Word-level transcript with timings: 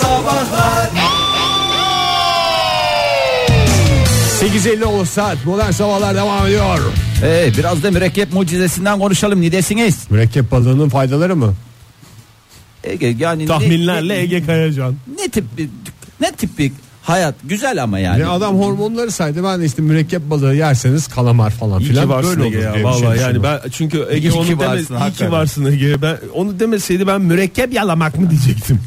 Sabahlar 0.00 0.90
8.50 4.40 4.84
olsa 4.84 5.34
modern 5.44 5.70
sabahlar 5.70 6.14
devam 6.14 6.46
ediyor. 6.46 6.78
Ee, 7.22 7.50
biraz 7.58 7.82
da 7.82 7.90
mürekkep 7.90 8.32
mucizesinden 8.32 8.98
konuşalım 8.98 9.40
ne 9.42 9.52
desiniz? 9.52 9.98
Mürekkep 10.10 10.50
balığının 10.50 10.88
faydaları 10.88 11.36
mı? 11.36 11.54
Ege, 12.84 13.14
yani 13.18 13.46
Tahminlerle 13.46 14.14
ne, 14.14 14.18
Ege 14.18 14.46
Kayacan. 14.46 14.94
ne 15.20 15.28
tip 15.28 15.44
bir 15.58 15.68
ne 16.20 16.32
tip 16.32 16.58
bir 16.58 16.72
hayat 17.02 17.34
güzel 17.44 17.82
ama 17.82 17.98
yani. 17.98 18.20
Ne 18.22 18.26
adam 18.26 18.58
hormonları 18.58 19.10
saydı 19.10 19.44
ben 19.44 19.60
de 19.60 19.64
işte 19.64 19.82
mürekkep 19.82 20.30
balığı 20.30 20.54
yerseniz 20.54 21.06
kalamar 21.08 21.50
falan 21.50 21.80
İyi 21.80 21.88
filan 21.88 22.08
böyle 22.08 22.26
olur 22.26 22.40
Ege 22.46 22.58
ya. 22.58 22.72
şey 22.74 22.84
Vallahi 22.84 23.04
yani 23.04 23.14
düşündüm. 23.18 23.42
ben 23.42 23.60
çünkü 23.70 24.06
Ege 24.10 24.28
İyi 24.28 24.32
ki 24.32 24.38
onu 24.38 24.48
deme, 24.48 24.66
varsın, 24.66 24.96
iyi 24.96 25.12
ki 25.12 25.30
varsın 25.32 25.64
Ege. 25.64 26.02
Ben 26.02 26.16
onu 26.34 26.60
demeseydi 26.60 27.06
ben 27.06 27.20
mürekkep 27.20 27.72
yalamak 27.72 28.18
mı 28.18 28.30
diyecektim. 28.30 28.80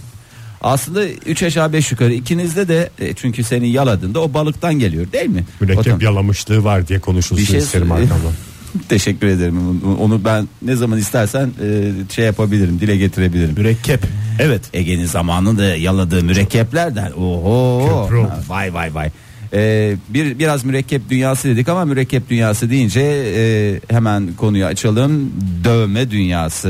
Aslında 0.62 1.08
3 1.10 1.44
aşağı 1.44 1.74
5 1.74 1.92
yukarı 1.92 2.14
ikinizde 2.14 2.68
de 2.68 2.90
e, 3.00 3.14
çünkü 3.14 3.44
senin 3.44 3.68
yaladığında 3.68 4.20
o 4.22 4.34
balıktan 4.34 4.80
geliyor 4.80 5.12
değil 5.12 5.30
mi? 5.30 5.44
mürekkep 5.60 5.94
Otom- 5.94 6.04
yalamışlığı 6.04 6.64
var 6.64 6.88
diye 6.88 7.00
konuşulsun 7.00 7.38
Bir 7.38 7.52
şey 7.52 7.60
isterim 7.60 7.92
arkamdan. 7.92 8.34
Teşekkür 8.90 9.28
ederim. 9.28 9.82
Onu- 10.00 10.26
ben 10.26 10.48
ne 10.62 10.76
zaman 10.76 11.00
istersen 11.00 11.50
e, 11.64 11.92
şey 12.16 12.26
yapabilirim, 12.26 12.80
dile 12.80 12.98
getirebilirim. 12.98 13.54
Mürekkep. 13.58 14.00
Evet. 14.40 14.62
Ege'nin 14.74 15.06
zamanında 15.06 15.76
yaladığı 15.76 16.24
mürekkeplerden. 16.24 17.12
Oho. 17.12 17.86
Köprü 18.04 18.18
oldu. 18.18 18.32
Vay 18.50 18.74
vay 18.74 18.96
vay. 18.96 19.10
Ee, 19.54 19.96
bir 20.10 20.40
biraz 20.40 20.66
mürekkep 20.66 21.10
dünyası 21.10 21.48
dedik 21.48 21.70
ama 21.70 21.86
mürekkep 21.86 22.30
dünyası 22.30 22.70
deyince 22.70 23.02
e, 23.36 23.80
hemen 23.94 24.34
konuyu 24.38 24.66
açalım. 24.66 25.32
Dövme 25.64 26.12
dünyası, 26.12 26.68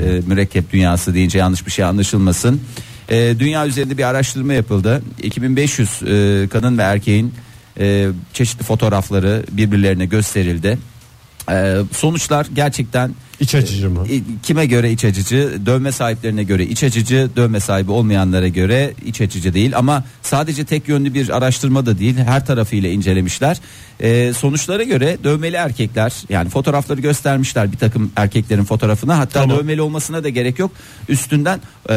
Hmm. 0.00 0.08
e, 0.08 0.20
mürekkep 0.26 0.72
dünyası 0.72 1.14
deyince 1.14 1.38
yanlış 1.38 1.66
bir 1.66 1.70
şey 1.72 1.84
anlaşılmasın. 1.84 2.60
E, 3.10 3.38
dünya 3.38 3.66
üzerinde 3.66 3.98
bir 3.98 4.04
araştırma 4.04 4.52
yapıldı. 4.52 5.02
2500 5.22 6.02
e, 6.02 6.48
kadın 6.48 6.78
ve 6.78 6.82
erkeğin 6.82 7.34
e, 7.78 8.08
çeşitli 8.32 8.64
fotoğrafları 8.64 9.44
birbirlerine 9.50 10.06
gösterildi. 10.06 10.78
E, 11.50 11.76
sonuçlar 11.92 12.46
gerçekten 12.54 13.14
İç 13.40 13.54
açıcı 13.54 13.90
mı? 13.90 14.06
e, 14.10 14.20
Kime 14.42 14.66
göre 14.66 14.92
iç 14.92 15.04
açıcı? 15.04 15.52
Dövme 15.66 15.92
sahiplerine 15.92 16.42
göre 16.44 16.64
iç 16.66 16.84
açıcı, 16.84 17.30
dövme 17.36 17.60
sahibi 17.60 17.90
olmayanlara 17.90 18.48
göre 18.48 18.94
iç 19.06 19.20
açıcı 19.20 19.54
değil. 19.54 19.72
Ama 19.76 20.04
sadece 20.22 20.64
tek 20.64 20.88
yönlü 20.88 21.14
bir 21.14 21.36
araştırma 21.36 21.86
da 21.86 21.98
değil, 21.98 22.16
her 22.16 22.46
tarafıyla 22.46 22.88
incelemişler. 22.88 23.60
E, 24.00 24.32
sonuçlara 24.32 24.82
göre 24.82 25.16
dövmeli 25.24 25.56
erkekler, 25.56 26.12
yani 26.28 26.48
fotoğrafları 26.48 27.00
göstermişler 27.00 27.72
bir 27.72 27.76
takım 27.76 28.12
erkeklerin 28.16 28.64
fotoğrafına. 28.64 29.18
Hatta 29.18 29.40
Tamam. 29.40 29.58
dövmeli 29.58 29.82
olmasına 29.82 30.24
da 30.24 30.28
gerek 30.28 30.58
yok. 30.58 30.70
Üstünden 31.08 31.58
e, 31.90 31.92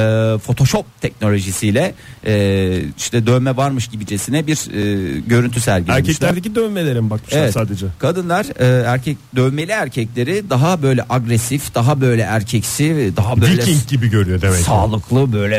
Photoshop 0.46 0.86
teknolojisiyle 1.02 1.94
e, 2.26 2.84
işte 2.98 3.28
dövme 3.28 3.58
varmış 3.58 3.88
gibicesine 3.88 4.48
bir 4.48 4.56
e, 4.56 5.20
görüntü 5.20 5.62
sergilemişler. 5.62 5.98
Erkeklerdeki 6.28 6.56
dövmelere 6.56 7.02
mi 7.02 7.10
bakmışlar 7.10 7.40
Evet. 7.40 7.54
sadece? 7.54 7.86
Kadınlar 8.00 8.46
e, 8.60 8.84
erkek 8.84 9.18
dövmeli 9.36 9.72
erkekleri 9.72 10.50
daha 10.50 10.82
böyle 10.82 11.06
agresif, 11.10 11.33
daha 11.76 12.02
böyle 12.02 12.22
erkeksi, 12.22 13.14
daha 13.18 13.42
böyle 13.42 13.62
Viking 13.62 13.88
gibi 13.88 14.10
görüyor 14.10 14.42
demek 14.42 14.58
ki. 14.58 14.64
sağlıklı 14.64 15.34
böyle 15.34 15.56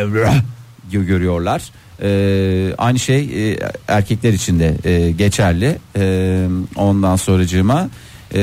gö- 0.92 1.06
görüyorlar. 1.06 1.62
E, 2.03 2.75
aynı 2.78 2.98
şey 2.98 3.53
e, 3.53 3.58
erkekler 3.89 4.33
için 4.33 4.61
de 4.61 4.75
e, 4.84 5.11
geçerli. 5.11 5.78
E, 5.97 6.47
ondan 6.77 7.17
sonracığıma 7.17 7.89
e, 8.34 8.39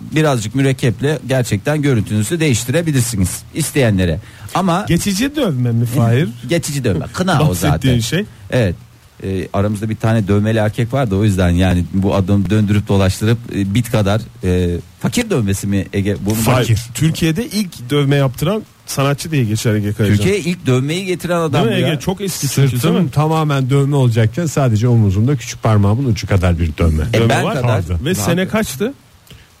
birazcık 0.00 0.54
mürekkeple 0.54 1.18
gerçekten 1.28 1.82
görüntünüzü 1.82 2.40
değiştirebilirsiniz 2.40 3.42
isteyenlere. 3.54 4.18
Ama 4.54 4.84
Geçici 4.88 5.36
dövme 5.36 5.72
mi 5.72 5.86
Fahir? 5.86 6.28
geçici 6.48 6.84
dövme, 6.84 7.06
kına 7.12 7.42
o 7.42 7.54
zaten. 7.54 7.70
Bahsettiğin 7.70 8.00
şey. 8.00 8.24
Evet. 8.50 8.74
Ee, 9.22 9.48
aramızda 9.52 9.88
bir 9.90 9.96
tane 9.96 10.28
dövmeli 10.28 10.58
erkek 10.58 10.92
vardı 10.92 11.16
o 11.16 11.24
yüzden 11.24 11.50
yani 11.50 11.84
bu 11.92 12.14
adamı 12.14 12.50
döndürüp 12.50 12.88
dolaştırıp 12.88 13.38
e, 13.54 13.74
bit 13.74 13.90
kadar 13.90 14.20
e, 14.44 14.76
fakir 15.00 15.30
dövmesi 15.30 15.66
mi 15.66 15.86
Ege 15.92 16.16
bunu 16.20 16.34
Fahir. 16.34 16.80
Türkiye'de 16.94 17.46
ilk 17.46 17.90
dövme 17.90 18.16
yaptıran 18.16 18.62
sanatçı 18.86 19.30
diye 19.30 19.44
geçer 19.44 19.74
Ege 19.74 19.92
Kayacan. 19.92 20.16
Türkiye'ye 20.16 20.40
ilk 20.40 20.66
dövmeyi 20.66 21.04
getiren 21.06 21.40
adam 21.40 21.64
Değil 21.64 21.76
mi 21.76 21.82
ya. 21.82 21.88
Ege? 21.88 22.00
Çok 22.00 22.20
eski 22.20 22.48
Sırtım 22.48 23.02
mi? 23.02 23.10
tamamen 23.10 23.70
dövme 23.70 23.96
olacakken 23.96 24.46
sadece 24.46 24.88
omuzumda 24.88 25.36
küçük 25.36 25.62
parmağımın 25.62 26.04
ucu 26.04 26.26
kadar 26.26 26.58
bir 26.58 26.76
dövme. 26.78 27.04
E, 27.14 27.18
Dövme 27.18 27.28
ben 27.28 27.44
var. 27.44 27.54
kadar. 27.54 27.82
Ve 28.04 28.14
sene 28.14 28.48
kaçtı? 28.48 28.94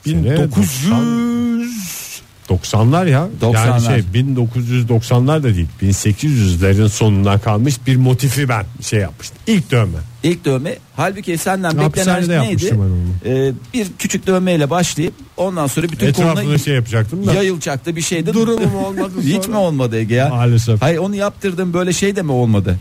Sene 0.04 0.14
1900 0.24 0.90
90'lar 2.50 3.10
ya. 3.10 3.28
90'lar. 3.42 3.66
Yani 3.66 3.82
şey 3.82 4.22
1990'lar 4.22 5.42
da 5.42 5.54
değil. 5.54 5.68
1800'lerin 5.82 6.88
sonundan 6.88 7.38
kalmış 7.38 7.76
bir 7.86 7.96
motifi 7.96 8.48
ben 8.48 8.64
şey 8.80 9.00
yapmıştım. 9.00 9.38
İlk 9.46 9.70
dövme. 9.70 9.98
İlk 10.22 10.44
dövme 10.44 10.76
halbuki 10.96 11.38
senden 11.38 11.70
beklenen 11.70 11.84
Hapishanede 11.84 12.40
neydi? 12.40 12.74
Ee, 13.24 13.52
bir 13.74 13.86
küçük 13.98 14.26
dövmeyle 14.26 14.70
başlayıp 14.70 15.14
ondan 15.36 15.66
sonra 15.66 15.88
bütün 15.88 16.06
Etrafında 16.06 16.42
koluna 16.42 16.58
şey 16.58 16.74
yapacaktım 16.74 17.26
da. 17.26 17.34
yayılacaktı 17.34 17.96
bir 17.96 18.02
şeydi. 18.02 18.34
Durumum 18.34 18.74
olmadı 18.74 19.12
Hiç 19.22 19.48
mi 19.48 19.56
olmadı 19.56 19.98
Ege 19.98 20.14
ya? 20.14 20.28
Maalesef. 20.28 20.82
Hayır 20.82 20.98
onu 20.98 21.14
yaptırdım 21.14 21.74
böyle 21.74 21.92
şey 21.92 22.16
de 22.16 22.22
mi 22.22 22.32
olmadı? 22.32 22.78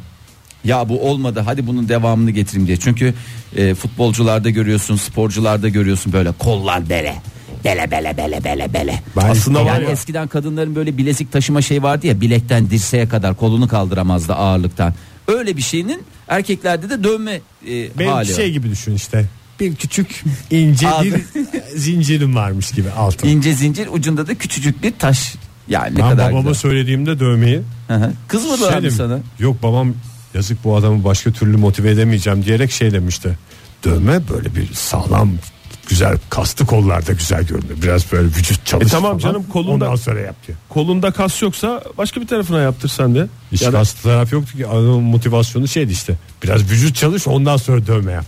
Ya 0.63 0.89
bu 0.89 1.09
olmadı 1.09 1.41
hadi 1.45 1.67
bunun 1.67 1.89
devamını 1.89 2.31
getireyim 2.31 2.67
diye. 2.67 2.77
Çünkü 2.77 3.13
e, 3.55 3.75
futbolcularda 3.75 4.49
görüyorsun, 4.49 4.95
sporcularda 4.95 5.69
görüyorsun 5.69 6.13
böyle 6.13 6.31
kollar 6.31 6.89
bele. 6.89 7.15
Bele 7.65 7.91
bele 7.91 8.17
bele 8.17 8.43
bele 8.43 8.73
bele. 8.73 9.01
Ben 9.17 9.29
Aslında 9.29 9.59
var 9.65 9.65
Yani 9.65 9.83
ya. 9.83 9.89
eskiden 9.91 10.27
kadınların 10.27 10.75
böyle 10.75 10.97
bilezik 10.97 11.31
taşıma 11.31 11.61
şey 11.61 11.83
vardı 11.83 12.07
ya 12.07 12.21
bilekten 12.21 12.69
dirseğe 12.69 13.07
kadar 13.09 13.35
kolunu 13.35 13.67
kaldıramazdı 13.67 14.33
ağırlıktan. 14.33 14.93
Öyle 15.27 15.57
bir 15.57 15.61
şeyinin 15.61 16.03
erkeklerde 16.27 16.89
de 16.89 17.03
dövme 17.03 17.31
e, 17.67 17.99
Benim 17.99 18.11
hali 18.11 18.33
şey 18.35 18.45
var. 18.45 18.51
gibi 18.51 18.69
düşün 18.69 18.95
işte. 18.95 19.25
Bir 19.59 19.75
küçük 19.75 20.23
ince 20.51 20.87
bir 21.03 21.13
zincirim 21.79 22.35
varmış 22.35 22.71
gibi 22.71 22.89
altın. 22.91 23.27
İnce 23.27 23.53
zincir 23.53 23.87
ucunda 23.91 24.27
da 24.27 24.35
küçücük 24.35 24.83
bir 24.83 24.93
taş. 24.99 25.35
Yani 25.67 25.95
ne 25.95 25.99
Ben 25.99 26.09
kadar 26.09 26.25
babama 26.31 26.41
güzel. 26.49 26.53
söylediğimde 26.61 27.19
dövmeyi. 27.19 27.61
Kız 28.27 28.45
mı 28.45 28.57
şey 28.81 28.91
sana? 28.91 29.19
Yok 29.39 29.63
babam 29.63 29.93
yazık 30.33 30.63
bu 30.63 30.75
adamı 30.75 31.03
başka 31.03 31.31
türlü 31.31 31.57
motive 31.57 31.91
edemeyeceğim 31.91 32.45
diyerek 32.45 32.71
şey 32.71 32.91
demişti. 32.91 33.37
Dövme 33.83 34.19
böyle 34.29 34.55
bir 34.55 34.73
sağlam 34.73 35.31
güzel 35.89 36.17
kastı 36.29 36.65
kollarda 36.65 37.11
güzel 37.13 37.43
görünüyor. 37.43 37.81
Biraz 37.81 38.11
böyle 38.11 38.27
vücut 38.27 38.65
çalış 38.65 38.87
E 38.87 38.89
tamam 38.89 39.19
falan. 39.19 39.33
canım, 39.33 39.45
kolunda- 39.53 39.85
Ondan 39.85 39.95
sonra 39.95 40.19
yap 40.19 40.35
diyor. 40.47 40.57
kolunda 40.69 41.11
kas 41.11 41.41
yoksa 41.41 41.83
başka 41.97 42.21
bir 42.21 42.27
tarafına 42.27 42.59
yaptır 42.61 42.89
sen 42.89 43.15
de. 43.15 43.27
Hiç 43.51 43.61
Ya 43.61 43.73
da- 43.73 43.77
kaslı 43.77 44.01
taraf 44.01 44.31
yoktu 44.33 44.57
ki 44.57 44.67
adamın 44.67 45.03
motivasyonu 45.03 45.67
şeydi 45.67 45.91
işte. 45.91 46.13
Biraz 46.43 46.61
vücut 46.71 46.95
çalış 46.95 47.27
ondan 47.27 47.57
sonra 47.57 47.87
dövme 47.87 48.11
yap. 48.11 48.25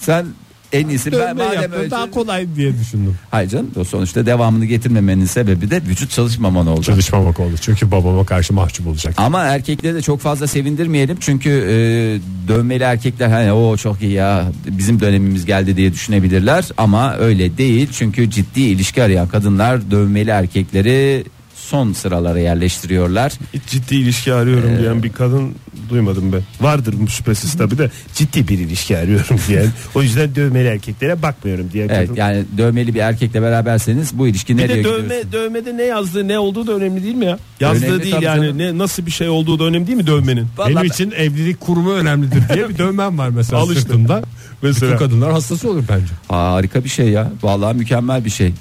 Sen 0.00 0.26
en 0.72 0.88
iyisi 0.88 1.12
ben 1.12 1.18
Dövme 1.18 1.32
madem 1.32 1.62
yap 1.62 1.70
öyle. 1.76 1.90
daha 1.90 2.10
kolay 2.10 2.46
diye 2.56 2.72
düşündüm. 2.80 3.14
Hayır 3.30 3.48
canım 3.50 3.70
o 3.76 3.84
sonuçta 3.84 4.26
devamını 4.26 4.64
getirmemenin 4.64 5.24
sebebi 5.24 5.70
de 5.70 5.82
vücut 5.82 6.10
çalışmaman 6.10 6.66
oldu. 6.66 6.82
Çalışmamak 6.82 7.40
oldu. 7.40 7.54
Çünkü 7.60 7.90
babama 7.90 8.26
karşı 8.26 8.52
mahcup 8.54 8.86
olacak. 8.86 9.14
Ama 9.16 9.42
erkekleri 9.44 9.94
de 9.94 10.02
çok 10.02 10.20
fazla 10.20 10.46
sevindirmeyelim 10.46 11.16
çünkü 11.20 11.50
e, 11.50 11.76
dövmeli 12.48 12.82
erkekler 12.82 13.28
hani 13.28 13.52
o 13.52 13.76
çok 13.76 14.02
iyi 14.02 14.12
ya 14.12 14.44
bizim 14.66 15.00
dönemimiz 15.00 15.44
geldi 15.46 15.76
diye 15.76 15.92
düşünebilirler 15.92 16.64
ama 16.76 17.16
öyle 17.16 17.58
değil 17.58 17.88
çünkü 17.92 18.30
ciddi 18.30 18.60
ilişki 18.60 19.02
arayan 19.02 19.28
kadınlar 19.28 19.90
dövmeli 19.90 20.30
erkekleri 20.30 21.24
son 21.66 21.92
sıralara 21.92 22.38
yerleştiriyorlar. 22.40 23.32
Ciddi 23.66 23.94
ilişki 23.96 24.32
arıyorum 24.34 24.70
Ee, 24.74 24.78
diyen 24.78 25.02
bir 25.02 25.12
kadın 25.12 25.54
duymadım 25.90 26.32
ben. 26.32 26.42
Vardır 26.66 26.94
bu 26.98 27.08
şüphesiz 27.08 27.54
tabii 27.58 27.78
de 27.78 27.90
ciddi 28.14 28.48
bir 28.48 28.58
ilişki 28.58 28.98
arıyorum 28.98 29.40
diyen. 29.48 29.66
O 29.94 30.02
yüzden 30.02 30.34
dövmeli 30.34 30.68
erkeklere 30.68 31.22
bakmıyorum 31.22 31.70
diyen 31.72 31.88
Evet 31.88 32.08
kadın. 32.08 32.20
yani 32.20 32.44
dövmeli 32.58 32.94
bir 32.94 33.00
erkekle 33.00 33.42
beraberseniz 33.42 34.18
bu 34.18 34.28
ilişki 34.28 34.58
Bir 34.58 34.62
nereye 34.62 34.74
de 34.74 34.78
gidiyor? 34.78 34.94
dövme 34.98 35.32
dövmede 35.32 35.76
ne 35.76 35.82
yazdığı 35.82 36.28
ne 36.28 36.38
olduğu 36.38 36.66
da 36.66 36.72
önemli 36.72 37.02
değil 37.02 37.14
mi 37.14 37.24
ya? 37.24 37.38
Yazdığı 37.60 37.86
Önemli 37.86 38.02
değil 38.02 38.14
yani 38.20 38.42
canım. 38.44 38.58
ne 38.58 38.78
nasıl 38.78 39.06
bir 39.06 39.10
şey 39.10 39.28
olduğu 39.28 39.58
da 39.58 39.64
önemli 39.64 39.86
değil 39.86 39.98
mi 39.98 40.06
dövmenin? 40.06 40.46
Vallahi 40.56 40.70
Benim 40.74 40.82
ben- 40.82 40.88
için 40.88 41.10
evlilik 41.10 41.60
kurumu 41.60 41.92
önemlidir 41.92 42.42
diye 42.54 42.68
bir 42.68 42.78
dövmem 42.78 43.18
var 43.18 43.28
mesela 43.28 43.62
Al 43.62 43.68
işte. 43.68 43.80
sırtımda. 43.80 44.22
Mesela. 44.62 44.86
Bütün 44.92 44.98
kadınlar 45.06 45.32
hastası 45.32 45.70
olur 45.70 45.84
bence. 45.88 46.12
harika 46.28 46.84
bir 46.84 46.88
şey 46.88 47.08
ya 47.08 47.32
vallahi 47.42 47.76
mükemmel 47.76 48.24
bir 48.24 48.30
şey. 48.30 48.52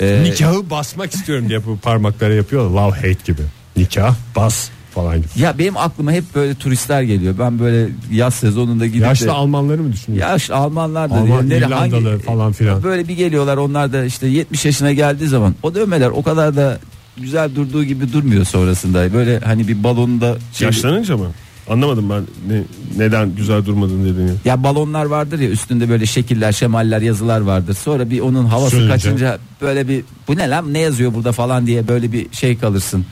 Ee, 0.00 0.20
Nikahı 0.24 0.70
basmak 0.70 1.14
istiyorum 1.14 1.48
diye 1.48 1.66
bu 1.66 1.76
parmaklara 1.78 2.34
yapıyor. 2.34 2.70
Love 2.70 2.96
hate 2.96 3.16
gibi. 3.26 3.42
Nikah 3.76 4.14
bas 4.36 4.68
falan 4.94 5.16
gibi. 5.16 5.28
Ya 5.36 5.58
benim 5.58 5.76
aklıma 5.76 6.12
hep 6.12 6.24
böyle 6.34 6.54
turistler 6.54 7.02
geliyor. 7.02 7.34
Ben 7.38 7.58
böyle 7.58 7.88
yaz 8.12 8.34
sezonunda 8.34 8.86
gidip 8.86 9.02
Yaşlı 9.02 9.26
de, 9.26 9.30
Almanları 9.30 9.82
mı 9.82 9.92
düşünüyorsun? 9.92 10.30
yaş 10.32 10.50
Almanlar 10.50 11.10
da 11.10 11.14
Alman, 11.14 11.50
nere- 11.50 11.58
İrlandalı 11.66 12.18
falan 12.18 12.52
filan. 12.52 12.82
Böyle 12.82 13.08
bir 13.08 13.14
geliyorlar 13.16 13.56
onlar 13.56 13.92
da 13.92 14.04
işte 14.04 14.26
70 14.26 14.64
yaşına 14.64 14.92
geldiği 14.92 15.28
zaman 15.28 15.54
o 15.62 15.74
dövmeler 15.74 16.08
o 16.08 16.22
kadar 16.22 16.56
da 16.56 16.78
güzel 17.16 17.54
durduğu 17.54 17.84
gibi 17.84 18.12
durmuyor 18.12 18.44
sonrasında. 18.44 19.14
Böyle 19.14 19.38
hani 19.40 19.68
bir 19.68 19.84
balonda 19.84 20.36
şey, 20.52 20.66
Yaşlanınca 20.66 21.16
mı? 21.16 21.26
Anlamadım 21.68 22.10
ben 22.10 22.22
ne, 22.48 22.62
neden 22.96 23.34
güzel 23.36 23.64
durmadın 23.64 24.04
dediğini. 24.04 24.30
ya 24.44 24.62
balonlar 24.64 25.04
vardır 25.04 25.38
ya 25.38 25.50
üstünde 25.50 25.88
böyle 25.88 26.06
şekiller, 26.06 26.52
şemaller, 26.52 27.00
yazılar 27.00 27.40
vardır. 27.40 27.74
Sonra 27.74 28.10
bir 28.10 28.20
onun 28.20 28.44
havası 28.46 28.70
Sönünce. 28.76 28.92
kaçınca 28.92 29.38
böyle 29.60 29.88
bir 29.88 30.04
bu 30.28 30.36
ne 30.36 30.50
lan 30.50 30.74
ne 30.74 30.78
yazıyor 30.78 31.14
burada 31.14 31.32
falan 31.32 31.66
diye 31.66 31.88
böyle 31.88 32.12
bir 32.12 32.26
şey 32.32 32.58
kalırsın. 32.58 33.06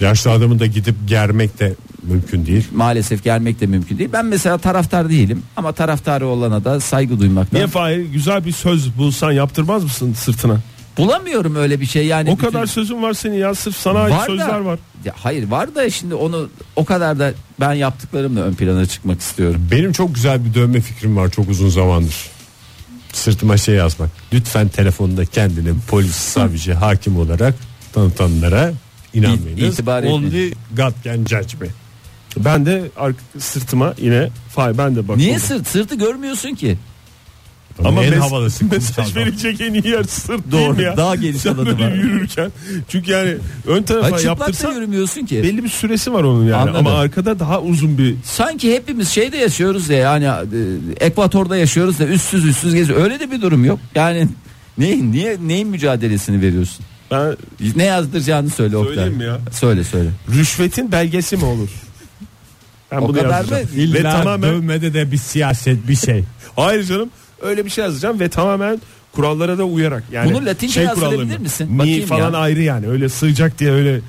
Yaşlı 0.00 0.30
adamı 0.30 0.58
da 0.58 0.66
gidip 0.66 0.94
germek 1.06 1.60
de 1.60 1.74
mümkün 2.02 2.46
değil. 2.46 2.68
Maalesef 2.74 3.24
gelmek 3.24 3.60
de 3.60 3.66
mümkün 3.66 3.98
değil. 3.98 4.10
Ben 4.12 4.26
mesela 4.26 4.58
taraftar 4.58 5.08
değilim 5.10 5.42
ama 5.56 5.72
taraftarı 5.72 6.26
olana 6.26 6.64
da 6.64 6.80
saygı 6.80 7.20
duymaktan. 7.20 7.58
Niye 7.58 7.66
Fahir 7.66 7.98
güzel 8.00 8.44
bir 8.44 8.52
söz 8.52 8.98
bulsan 8.98 9.32
yaptırmaz 9.32 9.84
mısın 9.84 10.12
sırtına? 10.12 10.60
Bulamıyorum 10.98 11.56
öyle 11.56 11.80
bir 11.80 11.86
şey 11.86 12.06
yani. 12.06 12.30
O 12.30 12.36
bütün- 12.36 12.46
kadar 12.46 12.66
sözün 12.66 13.02
var 13.02 13.12
senin 13.12 13.36
ya 13.36 13.54
sırf 13.54 13.76
sana 13.76 13.98
ait 13.98 14.14
Var 14.14 14.20
da- 14.20 14.26
sözler 14.26 14.58
var. 14.58 14.78
Ya 15.04 15.14
hayır 15.16 15.48
var 15.50 15.74
da 15.74 15.90
şimdi 15.90 16.14
onu 16.14 16.48
o 16.76 16.84
kadar 16.84 17.18
da 17.18 17.32
ben 17.60 17.72
yaptıklarımla 17.72 18.40
ön 18.40 18.54
plana 18.54 18.86
çıkmak 18.86 19.20
istiyorum. 19.20 19.68
Benim 19.70 19.92
çok 19.92 20.14
güzel 20.14 20.44
bir 20.44 20.54
dövme 20.54 20.80
fikrim 20.80 21.16
var 21.16 21.30
çok 21.30 21.48
uzun 21.48 21.68
zamandır. 21.68 22.16
Sırtıma 23.12 23.56
şey 23.56 23.74
yazmak. 23.74 24.10
Lütfen 24.32 24.68
telefonda 24.68 25.24
kendini 25.24 25.74
polis, 25.88 26.14
savcı, 26.16 26.74
hakim 26.74 27.16
olarak 27.16 27.54
tanıtanlara 27.92 28.72
inanmayınız. 29.14 29.74
İtibar 29.74 30.02
Only 30.02 30.52
God 30.76 30.92
can 31.04 31.16
judge 31.16 31.56
me. 31.60 31.66
Ben 32.36 32.66
de 32.66 32.82
sırtıma 33.38 33.94
yine 33.98 34.28
Fahir 34.48 34.78
ben 34.78 34.96
de 34.96 35.08
bak. 35.08 35.16
Niye 35.16 35.38
sırt 35.38 35.66
sırtı 35.66 35.94
görmüyorsun 35.94 36.54
ki? 36.54 36.78
Ama 37.84 38.04
en 38.04 38.12
mes- 38.12 38.18
havalısı 38.18 38.64
mesaj 38.72 39.16
verecek 39.16 39.60
en 39.60 39.74
iyi 39.74 39.88
yer 39.88 40.02
sırt 40.04 40.52
Doğru, 40.52 40.76
değil 40.76 40.86
ya? 40.88 40.96
daha 40.96 41.14
geniş 41.16 41.40
Sen 41.42 41.54
alanı 41.54 41.66
böyle 41.66 41.84
var. 41.84 41.92
yürürken. 41.92 42.52
Çünkü 42.88 43.10
yani 43.10 43.34
ön 43.66 43.82
tarafa 43.82 44.04
Hayır, 44.06 44.16
çıplak 44.16 44.38
da 44.38 44.44
yaptırsan 44.44 44.72
yürümüyorsun 44.74 45.26
ki. 45.26 45.42
belli 45.42 45.64
bir 45.64 45.68
süresi 45.68 46.12
var 46.12 46.24
onun 46.24 46.44
yani. 46.44 46.56
Anladım. 46.56 46.86
Ama 46.86 46.98
arkada 46.98 47.38
daha 47.38 47.60
uzun 47.60 47.98
bir 47.98 48.14
Sanki 48.24 48.74
hepimiz 48.74 49.08
şeyde 49.08 49.36
yaşıyoruz 49.36 49.88
ya 49.90 49.98
yani 49.98 50.24
e, 51.00 51.04
ekvatorda 51.06 51.56
yaşıyoruz 51.56 51.98
da 51.98 52.06
üstsüz 52.06 52.44
üstsüz 52.44 52.74
geziyor. 52.74 53.02
Öyle 53.04 53.20
de 53.20 53.30
bir 53.30 53.42
durum 53.42 53.64
yok. 53.64 53.78
Yani 53.94 54.28
neyin 54.78 55.12
niye 55.12 55.36
neyin 55.46 55.68
mücadelesini 55.68 56.40
veriyorsun? 56.42 56.84
ben 57.10 57.36
Ne 57.76 57.84
yazdıracağını 57.84 58.50
söyle 58.50 58.76
Oktay. 58.76 58.94
Söyleyeyim 58.94 59.18
mi 59.18 59.24
ya? 59.24 59.38
Söyle 59.52 59.84
söyle. 59.84 60.08
rüşvetin 60.34 60.92
belgesi 60.92 61.36
mi 61.36 61.44
olur? 61.44 61.68
Ben 62.92 62.98
O 62.98 63.08
bunu 63.08 63.16
kadar 63.16 63.30
yazacağım. 63.30 63.62
mı? 63.62 63.68
Ve 63.76 63.82
İlla 63.82 64.02
tamamen 64.22 64.50
dövmede 64.50 64.94
de 64.94 65.12
bir 65.12 65.16
siyaset 65.16 65.88
bir 65.88 65.96
şey. 65.96 66.24
hayır 66.56 66.84
canım 66.84 67.08
öyle 67.42 67.64
bir 67.64 67.70
şey 67.70 67.84
yazacağım 67.84 68.20
ve 68.20 68.28
tamamen 68.28 68.80
kurallara 69.12 69.58
da 69.58 69.64
uyarak. 69.64 70.04
Yani 70.12 70.34
Bunu 70.34 70.46
Latince 70.46 70.72
şey 70.72 70.86
kurallarına. 70.86 71.38
misin? 71.38 71.72
Mi 71.72 71.78
Bakayım 71.78 72.06
falan 72.06 72.32
ya. 72.32 72.38
ayrı 72.38 72.62
yani 72.62 72.86
öyle 72.88 73.08
sığacak 73.08 73.58
diye 73.58 73.70
öyle 73.72 74.00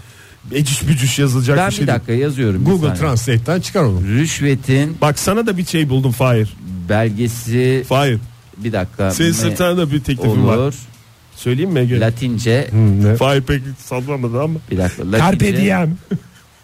eciş 0.51 0.87
bücüş 0.87 1.19
yazılacak 1.19 1.57
Ben 1.57 1.65
bir 1.67 1.71
bir 1.71 1.75
şey 1.77 1.87
değil. 1.87 1.95
dakika 1.95 2.13
yazıyorum. 2.13 2.65
bir 2.65 2.71
Google. 2.71 2.93
Translate'ten 2.93 3.61
çıkar 3.61 3.83
onu. 3.83 4.01
Rüşvetin 4.07 4.97
Bak 5.01 5.19
sana 5.19 5.47
da 5.47 5.57
bir 5.57 5.65
şey 5.65 5.89
buldum 5.89 6.11
Fahir. 6.11 6.53
belgesi 6.89 7.85
Fahir. 7.89 8.19
bir 8.57 8.73
dakika. 8.73 9.11
Senin 9.11 9.31
sırtına 9.31 9.77
da 9.77 9.91
bir 9.91 9.99
teklifim 9.99 10.47
var. 10.47 10.57
olur. 10.57 10.73
Söyleyeyim 11.35 11.71
mi 11.71 11.79
Ege? 11.79 11.99
Latince? 11.99 12.69
Fahir 13.19 13.41
pek 13.41 13.61
sallamadı 13.85 14.41
ama. 14.41 14.59
bir 14.71 14.77
dakika. 14.77 15.03
Latince, 15.11 15.17
Carpe 15.19 15.57
diem. 15.57 15.97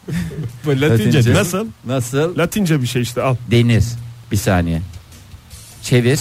Latince 0.67 0.89
Latince. 1.17 1.33
Nasıl? 1.33 1.67
Nasıl 1.85 2.37
Latince 2.37 2.81
bir 2.81 2.87
şey 2.87 3.01
işte 3.01 3.21
al. 3.21 3.35
denir? 3.51 3.83
Bir 4.31 4.37
saniye. 4.37 4.81
Çevir. 5.83 6.19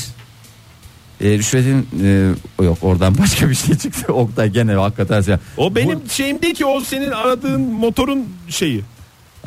E, 1.21 1.39
rüşvetin 1.39 1.89
e, 2.05 2.65
yok 2.65 2.79
oradan 2.83 3.19
başka 3.23 3.51
bir 3.51 3.55
şey 3.55 3.75
çıktı. 3.75 4.13
Oktay 4.13 4.51
gene 4.51 4.73
hakikaten 4.73 5.21
sen. 5.21 5.41
O 5.57 5.75
benim 5.75 6.01
şeyim 6.11 6.43
değil 6.43 6.55
ki 6.55 6.67
o 6.67 6.81
senin 6.81 7.11
aradığın 7.11 7.61
motorun 7.61 8.27
şeyi. 8.49 8.83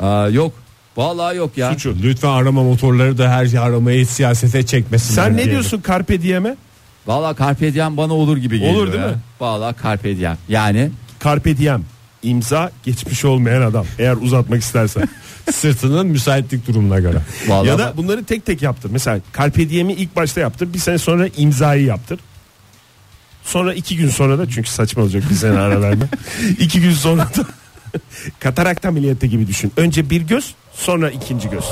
Aa, 0.00 0.28
yok. 0.28 0.52
Vallahi 0.96 1.36
yok 1.36 1.58
ya. 1.58 1.72
Suçu. 1.72 1.96
Lütfen 2.02 2.28
arama 2.28 2.62
motorları 2.62 3.18
da 3.18 3.30
her 3.30 3.54
aramayı 3.54 4.06
siyasete 4.06 4.66
çekmesin. 4.66 5.14
Sen 5.14 5.36
ne 5.36 5.44
diyorsun 5.44 5.82
Carpe 5.88 6.22
diem'e? 6.22 6.56
Vallahi 7.06 7.38
carpe 7.38 7.74
diem 7.74 7.96
bana 7.96 8.12
olur 8.14 8.36
gibi 8.36 8.58
geliyor. 8.58 8.74
Olur 8.74 8.92
değil 8.92 9.04
ya. 9.04 9.08
mi? 9.08 9.16
Vallahi 9.40 9.74
carpe 9.82 10.16
diem. 10.16 10.36
Yani 10.48 10.90
Carpe 11.24 11.56
diem. 11.56 11.84
İmza 12.22 12.70
geçmiş 12.82 13.24
olmayan 13.24 13.62
adam. 13.62 13.86
Eğer 13.98 14.16
uzatmak 14.16 14.60
istersen. 14.62 15.02
Sırtının 15.52 16.06
müsaitlik 16.06 16.66
durumuna 16.68 17.00
göre. 17.00 17.18
vallahi 17.48 17.68
ya 17.68 17.78
da 17.78 17.92
bunları 17.96 18.24
tek 18.24 18.46
tek 18.46 18.62
yaptır. 18.62 18.90
Mesela 18.90 19.20
Carpe 19.38 19.68
diem'i 19.70 19.92
ilk 19.92 20.16
başta 20.16 20.40
yaptır. 20.40 20.74
Bir 20.74 20.78
sene 20.78 20.98
sonra 20.98 21.28
imzayı 21.36 21.84
yaptır. 21.84 22.20
Sonra 23.44 23.74
iki 23.74 23.96
gün 23.96 24.08
sonra 24.08 24.38
da 24.38 24.48
çünkü 24.48 24.70
saçma 24.70 25.02
olacak 25.02 25.22
bir 25.30 25.34
sene 25.34 25.58
ara 25.58 25.80
verme. 25.82 26.04
iki 26.58 26.80
gün 26.80 26.92
sonra 26.92 27.22
da 27.22 27.46
katarak 28.40 28.84
ameliyatı 28.84 29.26
gibi 29.26 29.46
düşün. 29.46 29.72
Önce 29.76 30.10
bir 30.10 30.20
göz 30.20 30.54
sonra 30.74 31.10
ikinci 31.10 31.50
göz. 31.50 31.64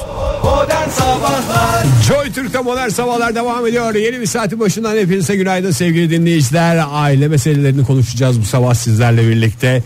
Joy 2.09 2.33
Türk'te 2.33 2.61
modern 2.61 2.89
sabahlar 2.89 3.35
devam 3.35 3.67
ediyor. 3.67 3.95
Yeni 3.95 4.21
bir 4.21 4.27
saatin 4.27 4.61
başından 4.61 4.97
hepinize 4.97 5.37
günaydın 5.37 5.71
sevgili 5.71 6.11
dinleyiciler. 6.11 6.85
Aile 6.91 7.29
meselelerini 7.29 7.85
konuşacağız 7.85 8.41
bu 8.41 8.45
sabah 8.45 8.75
sizlerle 8.75 9.29
birlikte. 9.29 9.83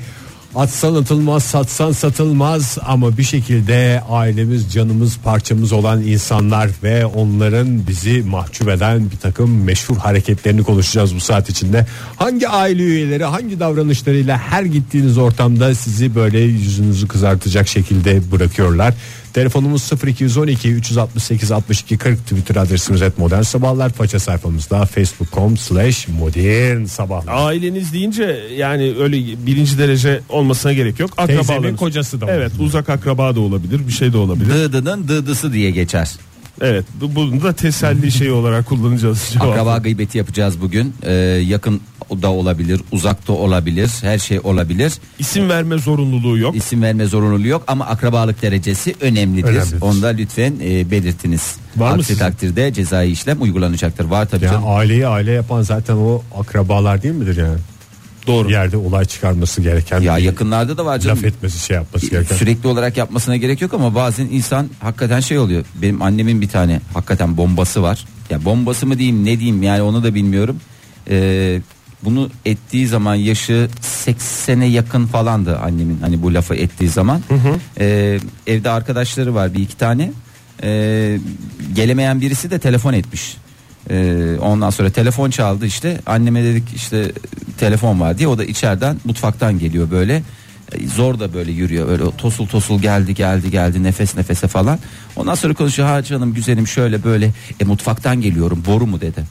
Atsan 0.57 0.95
atılmaz, 0.95 1.43
satsan 1.43 1.93
satılmaz 1.93 2.79
ama 2.87 3.17
bir 3.19 3.23
şekilde 3.23 4.03
ailemiz, 4.09 4.73
canımız, 4.73 5.19
parçamız 5.25 5.73
olan 5.73 6.03
insanlar 6.03 6.71
ve 6.83 7.07
onların 7.07 7.87
bizi 7.87 8.23
mahcup 8.23 8.69
eden 8.69 9.11
bir 9.11 9.17
takım 9.17 9.65
meşhur 9.65 9.97
hareketlerini 9.97 10.63
konuşacağız 10.63 11.15
bu 11.15 11.21
saat 11.21 11.51
içinde. 11.51 11.87
Hangi 12.17 12.49
aile 12.49 12.83
üyeleri 12.83 13.25
hangi 13.25 13.61
davranışlarıyla 13.61 14.39
her 14.39 14.63
gittiğiniz 14.63 15.19
ortamda 15.19 15.75
sizi 15.75 16.15
böyle 16.15 16.41
yüzünüzü 16.41 17.09
kızartacak 17.09 17.69
şekilde 17.69 18.33
bırakıyorlar. 18.33 18.95
Telefonumuz 19.35 19.91
0212 20.07 20.69
368 20.69 21.53
62 21.53 21.97
40 21.99 22.19
Twitter 22.27 22.57
adresimiz 22.57 23.03
et 23.03 23.19
modern 23.19 23.43
sabahlar 23.43 23.91
faça 23.93 24.19
sayfamızda 24.19 24.87
facebook.com 24.87 25.57
slash 25.57 26.09
modern 26.09 26.85
sabahlar. 26.85 27.33
Aileniz 27.47 27.93
deyince 27.93 28.41
yani 28.57 28.95
öyle 29.01 29.17
birinci 29.47 29.79
derece 29.79 30.21
olmasına 30.29 30.73
gerek 30.73 31.01
yok. 31.01 31.17
Teyzemin 31.17 31.41
Akrabalarınız. 31.43 31.81
kocası 31.81 32.21
da 32.21 32.27
Evet 32.31 32.53
uzak 32.59 32.89
akraba 32.89 33.35
da 33.37 33.41
olabilir 33.41 33.81
bir 33.87 33.93
şey 33.93 34.13
de 34.13 34.17
olabilir. 34.17 34.51
dıdının 34.51 35.09
dıdısı 35.09 35.53
diye 35.53 35.71
geçer. 35.71 36.11
Evet 36.61 36.85
bu- 37.01 37.15
bunu 37.17 37.43
da 37.43 37.53
teselli 37.53 38.13
şeyi 38.13 38.31
olarak 38.33 38.67
kullanacağız. 38.67 39.33
Akraba 39.41 39.79
gıybeti 39.79 40.19
yapacağız 40.19 40.61
bugün. 40.61 40.95
Ee, 41.03 41.13
yakın 41.47 41.81
da 42.23 42.31
olabilir, 42.31 42.81
uzakta 42.93 43.33
olabilir, 43.33 43.91
her 44.01 44.19
şey 44.19 44.41
olabilir. 44.45 44.93
İsim 45.19 45.49
verme 45.49 45.79
zorunluluğu 45.79 46.39
yok. 46.39 46.57
İsim 46.57 46.83
verme 46.83 47.07
zorunluluğu 47.07 47.47
yok 47.49 47.65
ama 47.67 47.87
akrabalık 47.87 48.43
derecesi 48.43 48.95
önemlidir. 49.01 49.49
Önemlidir. 49.49 49.81
Onu 49.81 50.03
da 50.03 50.09
lütfen 50.09 50.55
e, 50.65 50.91
belirtiniz. 50.91 51.57
Var 51.77 51.89
mı 51.91 51.95
Aksi 51.95 52.07
sizin? 52.07 52.19
takdirde 52.21 52.73
cezai 52.73 53.11
işlem 53.11 53.43
uygulanacaktır. 53.43 54.05
Var 54.05 54.29
tabii 54.29 54.45
Yani 54.45 54.53
canım. 54.53 54.69
aileyi 54.69 55.07
aile 55.07 55.31
yapan 55.33 55.63
zaten 55.63 55.95
o 55.95 56.23
akrabalar 56.39 57.03
değil 57.03 57.15
midir 57.15 57.37
yani? 57.37 57.59
Doğru. 58.27 58.49
Bir 58.49 58.53
yerde 58.53 58.77
olay 58.77 59.05
çıkarması 59.05 59.63
gereken 59.63 60.01
Ya 60.01 60.17
bir 60.17 60.23
yakınlarda 60.23 60.77
da 60.79 60.85
var 60.87 60.99
canım. 60.99 61.17
laf 61.17 61.25
etmesi 61.25 61.59
şey 61.59 61.75
yapması 61.77 62.11
gereken. 62.11 62.37
Sürekli 62.37 62.69
olarak 62.69 62.97
yapmasına 62.97 63.37
gerek 63.37 63.61
yok 63.61 63.75
ama 63.75 63.95
bazen 63.95 64.27
insan 64.27 64.69
hakikaten 64.81 65.21
şey 65.21 65.39
oluyor. 65.39 65.65
Benim 65.83 66.03
annemin 66.03 66.41
bir 66.41 66.49
tane 66.49 66.81
hakikaten 66.95 67.37
bombası 67.37 67.83
var. 67.83 68.05
Ya 68.31 68.45
bombası 68.45 68.87
mı 68.87 68.99
diyeyim 68.99 69.25
ne 69.25 69.39
diyeyim 69.39 69.63
yani 69.63 69.83
onu 69.83 70.05
da 70.05 70.15
bilmiyorum. 70.15 70.57
Ee, 71.11 71.61
bunu 72.05 72.31
ettiği 72.45 72.87
zaman 72.87 73.15
yaşı 73.15 73.69
80'e 74.07 74.67
yakın 74.67 75.07
falandı 75.07 75.59
annemin 75.59 75.99
hani 76.01 76.23
bu 76.23 76.35
lafı 76.35 76.55
ettiği 76.55 76.89
zaman. 76.89 77.23
Ee, 77.81 78.19
evde 78.47 78.71
arkadaşları 78.71 79.35
var 79.35 79.55
bir 79.55 79.63
iki 79.63 79.77
tane. 79.77 80.13
Ee, 80.63 81.19
gelemeyen 81.75 82.21
birisi 82.21 82.51
de 82.51 82.59
telefon 82.59 82.93
etmiş. 82.93 83.37
Ee, 83.91 84.37
ondan 84.41 84.71
sonra 84.71 84.91
telefon 84.91 85.31
çaldı 85.31 85.67
işte. 85.67 86.01
Anneme 86.07 86.45
dedik 86.45 86.65
işte 86.77 87.13
telefon 87.59 88.01
var 88.01 88.19
diye. 88.19 88.29
O 88.29 88.39
da 88.39 88.45
içeriden 88.45 88.97
mutfaktan 89.05 89.59
geliyor 89.59 89.91
böyle. 89.91 90.23
E, 90.73 90.89
zor 90.89 91.19
da 91.19 91.35
böyle 91.35 91.53
yürüyor. 91.53 91.89
Öyle 91.89 92.05
tosul 92.19 92.47
tosul 92.47 92.83
geldi 92.83 93.15
geldi 93.15 93.51
geldi 93.51 93.83
nefes 93.83 94.17
nefese 94.17 94.49
falan. 94.49 94.79
Ondan 95.17 95.35
sonra 95.35 95.55
konuşuyor. 95.55 95.89
Ha 95.89 96.03
canım 96.03 96.35
güzelim 96.35 96.67
şöyle 96.67 97.05
böyle. 97.05 97.31
E 97.61 97.65
mutfaktan 97.65 98.21
geliyorum. 98.21 98.63
Boru 98.67 98.87
mu? 98.87 99.01
dedi 99.01 99.25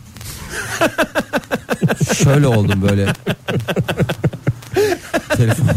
şöyle 2.23 2.47
oldum 2.47 2.81
böyle 2.89 3.13
telefon 5.37 5.67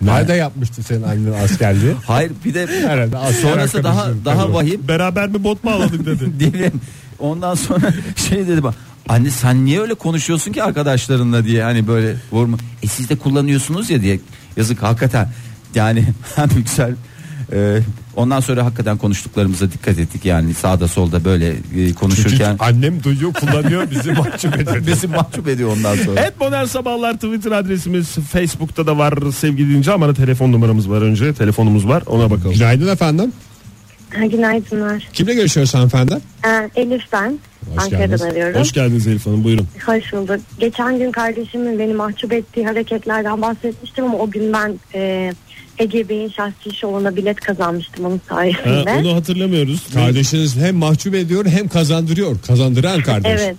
Nerede 0.00 0.32
yapmıştı 0.32 0.82
senin 0.82 1.02
annen 1.02 1.44
askerliği? 1.44 1.94
hayır 2.06 2.32
bir 2.44 2.54
de 2.54 2.66
Herhalde 2.88 3.18
asker 3.18 3.42
sonrası 3.50 3.84
daha 3.84 4.00
arkadaşım. 4.00 4.24
daha 4.24 4.52
vahim 4.54 4.88
Beraber 4.88 5.28
mi 5.28 5.44
bot 5.44 5.64
mu 5.64 5.70
ağladık 5.70 6.06
dedi. 6.06 6.72
Ondan 7.18 7.54
sonra 7.54 7.92
şey 8.28 8.48
dedi 8.48 8.62
bak. 8.62 8.74
Anne 9.08 9.30
sen 9.30 9.64
niye 9.64 9.80
öyle 9.80 9.94
konuşuyorsun 9.94 10.52
ki 10.52 10.62
arkadaşlarınla 10.62 11.44
diye 11.44 11.62
hani 11.62 11.86
böyle 11.86 12.16
vurma. 12.32 12.56
E 12.82 12.86
siz 12.86 13.08
de 13.10 13.16
kullanıyorsunuz 13.16 13.90
ya 13.90 14.02
diye. 14.02 14.20
Yazık 14.56 14.82
hakikaten. 14.82 15.28
Yani 15.74 16.04
hem 16.36 16.48
güzel 16.64 16.94
e, 17.52 17.78
ondan 18.16 18.40
sonra 18.40 18.64
hakikaten 18.64 18.96
konuştuklarımıza 18.98 19.72
dikkat 19.72 19.98
ettik 19.98 20.24
yani 20.24 20.54
sağda 20.54 20.88
solda 20.88 21.24
böyle 21.24 21.48
e, 21.50 21.56
Çünkü 21.74 21.94
konuşurken 21.94 22.56
annem 22.58 23.02
duyuyor 23.02 23.32
kullanıyor 23.32 23.90
bizi 23.90 24.12
mahcup 24.18 24.54
ediyor. 24.60 24.86
bizi 24.86 25.06
mahcup 25.06 25.48
ediyor 25.48 25.76
ondan 25.76 25.96
sonra. 25.96 26.20
Evet 26.20 26.32
modern 26.40 26.64
sabahlar 26.64 27.14
Twitter 27.14 27.52
adresimiz 27.52 28.06
Facebook'ta 28.08 28.86
da 28.86 28.98
var 28.98 29.14
sevgili 29.36 29.68
dinleyici 29.68 29.92
ama 29.92 30.14
telefon 30.14 30.52
numaramız 30.52 30.90
var 30.90 31.02
önce 31.02 31.34
telefonumuz 31.34 31.88
var 31.88 32.02
ona 32.06 32.30
bakalım. 32.30 32.52
Günaydın 32.54 32.88
efendim. 32.88 33.32
Ha, 34.18 34.26
Günaydınlar. 34.26 35.08
Kimle 35.12 35.34
görüşüyoruz 35.34 35.74
hanımefendi? 35.74 36.18
Ee, 36.46 36.70
Elif 36.80 37.02
ben. 37.12 37.38
Hoş 37.74 37.82
Ankara'dan 37.84 37.98
geldiniz. 38.00 38.22
arıyorum. 38.22 38.60
Hoş 38.60 38.72
geldiniz 38.72 39.06
Elif 39.06 39.26
Hanım 39.26 39.44
buyurun. 39.44 39.66
Hoş 39.86 40.12
bulduk. 40.12 40.40
Geçen 40.58 40.98
gün 40.98 41.12
kardeşimin 41.12 41.78
beni 41.78 41.94
mahcup 41.94 42.32
ettiği 42.32 42.66
hareketlerden 42.66 43.42
bahsetmiştim 43.42 44.04
ama 44.04 44.18
o 44.18 44.30
gün 44.30 44.52
ben 44.52 44.74
e, 44.94 45.32
Ege 45.78 46.08
Bey'in 46.08 46.28
şahsi 46.28 46.76
şovuna 46.76 47.16
bilet 47.16 47.40
kazanmıştım 47.40 48.04
onun 48.04 48.20
Ha, 48.28 48.34
sayesinde. 48.34 48.90
onu 49.00 49.14
hatırlamıyoruz. 49.16 49.80
Kardeşiniz 49.94 50.56
hem 50.56 50.76
mahcup 50.76 51.14
ediyor 51.14 51.46
hem 51.46 51.68
kazandırıyor. 51.68 52.36
Kazandıran 52.46 53.02
kardeş. 53.02 53.40
Evet. 53.40 53.56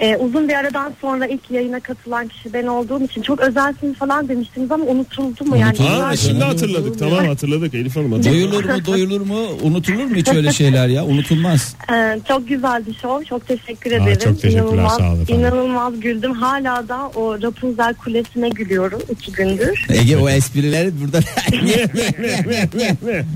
Ee, 0.00 0.16
uzun 0.16 0.48
bir 0.48 0.54
aradan 0.54 0.92
sonra 1.00 1.26
ilk 1.26 1.50
yayına 1.50 1.80
katılan 1.80 2.28
kişi 2.28 2.52
ben 2.52 2.66
olduğum 2.66 3.04
için 3.04 3.22
çok 3.22 3.40
özelsiniz 3.40 3.94
falan 3.94 4.28
demiştiniz 4.28 4.72
ama 4.72 4.84
unutuldu 4.84 5.44
mu? 5.44 5.56
Yani 5.56 5.68
Unutuldu. 5.68 5.88
Ha, 6.02 6.16
şimdi 6.16 6.44
hatırladık. 6.44 6.98
Tamam 6.98 7.26
hatırladık 7.26 7.74
Elif 7.74 7.96
Hanım 7.96 8.12
hatırladık. 8.12 8.40
Doyulur 8.52 8.64
mu 8.64 8.86
doyulur 8.86 9.20
mu 9.20 9.38
unutulur 9.62 10.04
mu 10.04 10.14
hiç 10.16 10.28
öyle 10.28 10.52
şeyler 10.52 10.88
ya 10.88 11.04
unutulmaz. 11.04 11.76
Ee, 11.92 12.18
çok 12.28 12.48
güzeldi 12.48 12.90
show. 13.02 13.24
Çok 13.24 13.46
teşekkür 13.48 13.92
Aa, 13.92 13.94
ederim. 13.94 14.18
çok 14.24 14.42
teşekkürler, 14.42 14.62
İnanılmaz, 14.72 14.96
sağ 14.96 15.08
olun 15.12 15.22
efendim. 15.22 15.40
inanılmaz 15.44 16.00
güldüm. 16.00 16.32
Hala 16.32 16.88
da 16.88 17.08
o 17.14 17.42
Rapunzel 17.42 17.94
Kulesi'ne 17.94 18.48
gülüyorum 18.48 19.00
iki 19.10 19.32
gündür. 19.32 19.86
Ege 19.88 20.16
o 20.16 20.28
esprileri 20.28 20.90
burada 21.00 21.20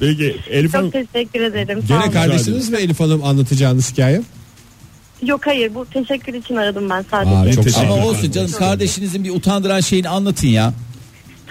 Peki 0.00 0.36
Elif 0.50 0.74
Hanım 0.74 0.90
Çok 0.90 1.12
teşekkür 1.12 1.40
ederim. 1.40 1.80
Sağ 1.82 1.86
Gene 1.94 2.02
olun. 2.04 2.12
kardeşiniz 2.12 2.70
mi 2.70 2.76
Elif 2.78 3.00
Hanım 3.00 3.24
anlatacağınız 3.24 3.92
hikaye? 3.92 4.20
Yok 5.26 5.46
hayır 5.46 5.74
bu 5.74 5.86
teşekkür 5.86 6.34
için 6.34 6.56
aradım 6.56 6.90
ben 6.90 7.04
sadece. 7.10 7.36
Aa, 7.36 7.52
çok 7.52 7.78
ama 7.78 8.06
olsun 8.06 8.30
canım 8.30 8.52
kardeşinizin 8.52 9.24
bir 9.24 9.30
utandıran 9.30 9.80
şeyini 9.80 10.08
anlatın 10.08 10.48
ya. 10.48 10.72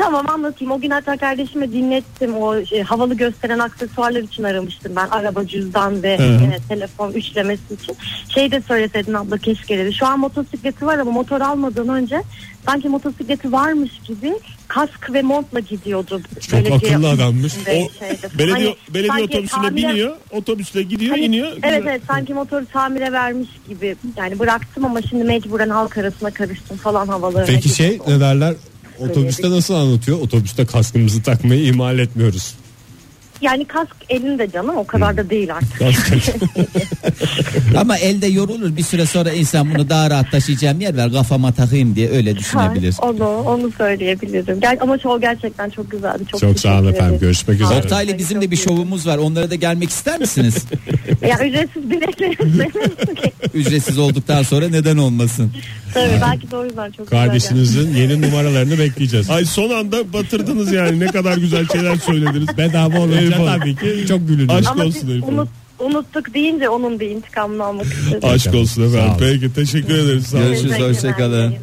Tamam 0.01 0.29
anlatayım. 0.29 0.71
O 0.71 0.79
gün 0.81 0.89
hatta 0.89 1.17
kardeşime 1.17 1.71
dinlettim. 1.71 2.37
O 2.37 2.65
şey, 2.65 2.81
havalı 2.81 3.13
gösteren 3.13 3.59
aksesuarlar 3.59 4.21
için 4.21 4.43
aramıştım 4.43 4.95
ben. 4.95 5.07
Araba, 5.07 5.47
cüzdan 5.47 6.03
ve 6.03 6.11
e, 6.13 6.57
telefon 6.69 7.11
üçlemesi 7.11 7.73
için. 7.73 7.95
Şey 8.33 8.51
de 8.51 8.61
söyleseydin 8.61 9.13
abla 9.13 9.37
keşke 9.37 9.77
dedi. 9.77 9.93
Şu 9.93 10.05
an 10.05 10.19
motosikleti 10.19 10.85
var 10.85 10.97
ama 10.97 11.11
motor 11.11 11.41
almadan 11.41 11.89
önce 11.89 12.21
sanki 12.65 12.89
motosikleti 12.89 13.51
varmış 13.51 13.91
gibi 14.07 14.33
kask 14.67 15.13
ve 15.13 15.21
montla 15.21 15.59
gidiyordu. 15.59 16.21
Çok 16.39 16.71
akıllı 16.71 17.09
adammış. 17.09 17.53
o 17.67 17.69
belediye, 18.37 18.53
Hani 18.53 18.75
belediye 18.93 19.23
otobüsüne 19.23 19.67
tamire- 19.67 19.75
biniyor, 19.75 20.15
otobüsle 20.31 20.83
gidiyor, 20.83 21.11
Hani- 21.11 21.25
iniyor. 21.25 21.51
Evet 21.63 21.83
evet 21.87 22.01
sanki 22.07 22.33
motoru 22.33 22.65
tamire 22.65 23.11
vermiş 23.11 23.49
gibi. 23.69 23.95
Yani 24.17 24.39
bıraktım 24.39 24.85
ama 24.85 25.01
şimdi 25.01 25.23
mecburen 25.23 25.69
halk 25.69 25.97
arasına 25.97 26.31
karıştım 26.31 26.77
falan 26.77 27.07
havalarına. 27.07 27.45
Peki 27.45 27.69
şey 27.69 27.99
ne 28.07 28.19
derler? 28.19 28.55
Otobüste 29.09 29.49
nasıl 29.49 29.73
anlatıyor? 29.73 30.19
Otobüste 30.19 30.65
kaskımızı 30.65 31.23
takmayı 31.23 31.63
ihmal 31.63 31.99
etmiyoruz. 31.99 32.53
Yani 33.41 33.65
kask 33.65 33.95
elinde 34.09 34.51
canım 34.51 34.77
o 34.77 34.87
kadar 34.87 35.17
da 35.17 35.29
değil 35.29 35.49
artık. 35.55 35.81
Ama 37.77 37.97
elde 37.97 38.27
yorulur 38.27 38.77
bir 38.77 38.83
süre 38.83 39.05
sonra 39.05 39.31
insan 39.31 39.73
bunu 39.73 39.89
daha 39.89 40.09
rahat 40.09 40.31
taşıyacağım 40.31 40.81
yer 40.81 40.97
ver 40.97 41.11
kafama 41.11 41.51
takayım 41.51 41.95
diye 41.95 42.09
öyle 42.09 42.37
düşünebilir. 42.37 42.95
Ha, 43.01 43.09
Onu, 43.09 43.27
onu 43.27 43.71
söyleyebilirim. 43.77 44.59
Gel, 44.59 44.77
ama 44.81 44.97
show 44.97 45.27
gerçekten 45.27 45.69
çok 45.69 45.91
güzeldi. 45.91 46.23
Çok, 46.31 46.39
Çok 46.39 46.59
sağ 46.59 46.79
olun 46.79 46.93
efendim. 46.93 47.19
Görüşmek 47.19 47.61
üzere. 47.61 47.79
Oktay'la 47.79 48.17
bizim 48.17 48.41
de 48.41 48.51
bir 48.51 48.57
şovumuz 48.57 49.07
var. 49.07 49.17
Onlara 49.17 49.51
da 49.51 49.55
gelmek 49.55 49.89
ister 49.89 50.19
misiniz? 50.19 50.55
Ya 51.21 51.47
ücretsiz 51.47 51.89
biletlerimiz 51.89 52.67
Ücretsiz 53.53 53.97
olduktan 53.97 54.43
sonra 54.43 54.69
neden 54.69 54.97
olmasın? 54.97 55.51
Tabii 55.93 56.11
belki 56.21 56.51
de 56.51 56.57
o 56.57 56.65
yüzden 56.65 56.91
çok 56.91 57.11
güzel. 57.11 57.25
Kardeşinizin 57.25 57.95
yeni 57.95 58.21
numaralarını 58.21 58.79
bekleyeceğiz. 58.79 59.29
Ay 59.29 59.45
son 59.45 59.69
anda 59.69 60.13
batırdınız 60.13 60.71
yani 60.71 60.99
ne 60.99 61.07
kadar 61.07 61.37
güzel 61.37 61.67
şeyler 61.67 61.95
söylediniz. 61.95 62.57
Bedava 62.57 62.99
olunca 62.99 63.30
Hanım. 63.37 63.59
tabii 63.59 63.75
ki 63.75 64.05
çok 64.07 64.27
gülünür. 64.27 64.49
Aşk 64.53 64.67
Ama 64.71 64.83
olsun 64.83 65.07
Hanım. 65.21 65.23
unut, 65.39 65.49
unuttuk 65.79 66.33
deyince 66.33 66.69
onun 66.69 66.99
bir 66.99 67.09
intikamını 67.09 67.63
almak 67.63 67.85
istedim. 67.85 68.29
Aşk 68.29 68.55
olsun 68.55 68.87
efendim. 68.89 69.13
Peki 69.19 69.53
teşekkür 69.53 69.93
ederiz. 69.97 70.27
Sağ 70.27 70.37
olun. 70.37 70.47
Görüşürüz. 70.47 70.79
Hoşçakalın. 70.79 71.53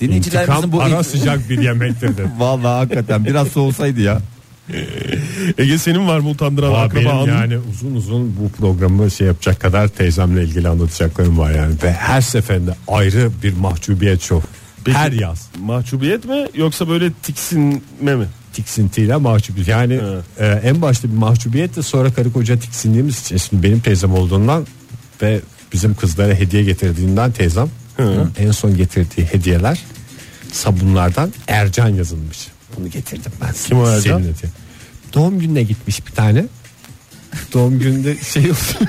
Dinleyicilerimizin 0.00 0.52
İntikam 0.56 0.72
bu 0.72 0.82
ara 0.82 1.02
sıcak 1.04 1.50
bir 1.50 1.58
yemektir 1.62 2.16
de. 2.16 2.22
Vallahi 2.38 2.76
hakikaten 2.78 3.24
biraz 3.24 3.48
soğusaydı 3.48 4.00
ya. 4.00 4.20
Ege 5.58 5.78
senin 5.78 6.08
var 6.08 6.18
mı 6.18 6.28
utandıran 6.28 6.72
Aa, 6.72 6.82
akraba 6.82 7.00
benim 7.04 7.16
anın? 7.16 7.26
yani 7.26 7.58
uzun 7.70 7.94
uzun 7.94 8.36
bu 8.40 8.48
programı 8.48 9.10
şey 9.10 9.26
yapacak 9.26 9.60
kadar 9.60 9.88
teyzemle 9.88 10.42
ilgili 10.44 10.68
anlatacaklarım 10.68 11.38
var 11.38 11.50
yani. 11.50 11.74
Ve 11.82 11.92
her 11.92 12.20
seferinde 12.20 12.74
ayrı 12.88 13.30
bir 13.42 13.56
mahcubiyet 13.56 14.22
şov. 14.22 14.40
Peki, 14.88 14.98
Her 14.98 15.12
yaz. 15.12 15.48
Mahcubiyet 15.60 16.24
mi 16.24 16.46
yoksa 16.54 16.88
böyle 16.88 17.12
tiksinme 17.12 18.16
mi? 18.16 18.26
tiksintiyle 18.52 19.16
mahcubiyet. 19.16 19.68
Yani 19.68 20.00
e, 20.38 20.46
en 20.46 20.82
başta 20.82 21.08
bir 21.08 21.14
mahcubiyet 21.16 21.76
de 21.76 21.82
sonra 21.82 22.12
karı 22.12 22.32
koca 22.32 22.58
tiksindiğimiz 22.58 23.20
için 23.20 23.36
şimdi 23.36 23.62
benim 23.62 23.80
teyzem 23.80 24.14
olduğundan 24.14 24.66
ve 25.22 25.40
bizim 25.72 25.94
kızlara 25.94 26.34
hediye 26.34 26.64
getirdiğinden 26.64 27.32
teyzem 27.32 27.68
en 28.38 28.50
son 28.50 28.76
getirdiği 28.76 29.26
hediyeler 29.26 29.82
sabunlardan 30.52 31.32
Ercan 31.48 31.88
yazılmış. 31.88 32.38
Bunu 32.76 32.90
getirdim 32.90 33.32
ben. 33.40 33.52
Kim 33.66 33.78
o 33.78 33.88
Ercan? 33.88 34.22
Senin. 34.22 34.34
Doğum 35.14 35.38
gününe 35.38 35.62
gitmiş 35.62 36.06
bir 36.06 36.12
tane. 36.12 36.44
Doğum 37.52 37.78
gününde 37.78 38.16
şey 38.16 38.50
olsun. 38.50 38.88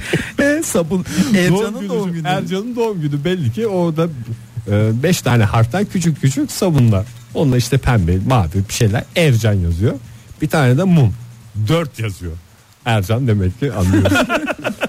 E, 0.40 0.62
sabun. 0.64 1.04
Ercan'ın 1.36 1.88
doğum 1.88 2.12
günü. 2.12 2.28
Ercan'ın 2.28 2.76
doğum 2.76 3.00
günü 3.00 3.24
belli 3.24 3.52
ki 3.52 3.66
orada 3.66 4.08
5 5.02 5.22
tane 5.22 5.44
harften 5.44 5.84
küçük 5.84 6.20
küçük 6.20 6.52
sabunlar. 6.52 7.06
Onunla 7.34 7.56
işte 7.56 7.78
pembe, 7.78 8.18
mavi 8.26 8.68
bir 8.68 8.74
şeyler 8.74 9.04
Ercan 9.16 9.52
yazıyor. 9.52 9.92
Bir 10.42 10.48
tane 10.48 10.78
de 10.78 10.84
mum. 10.84 11.14
4 11.68 11.98
yazıyor. 11.98 12.32
Ercan 12.86 13.28
demek 13.28 13.60
ki 13.60 13.72
anlıyoruz. 13.72 14.12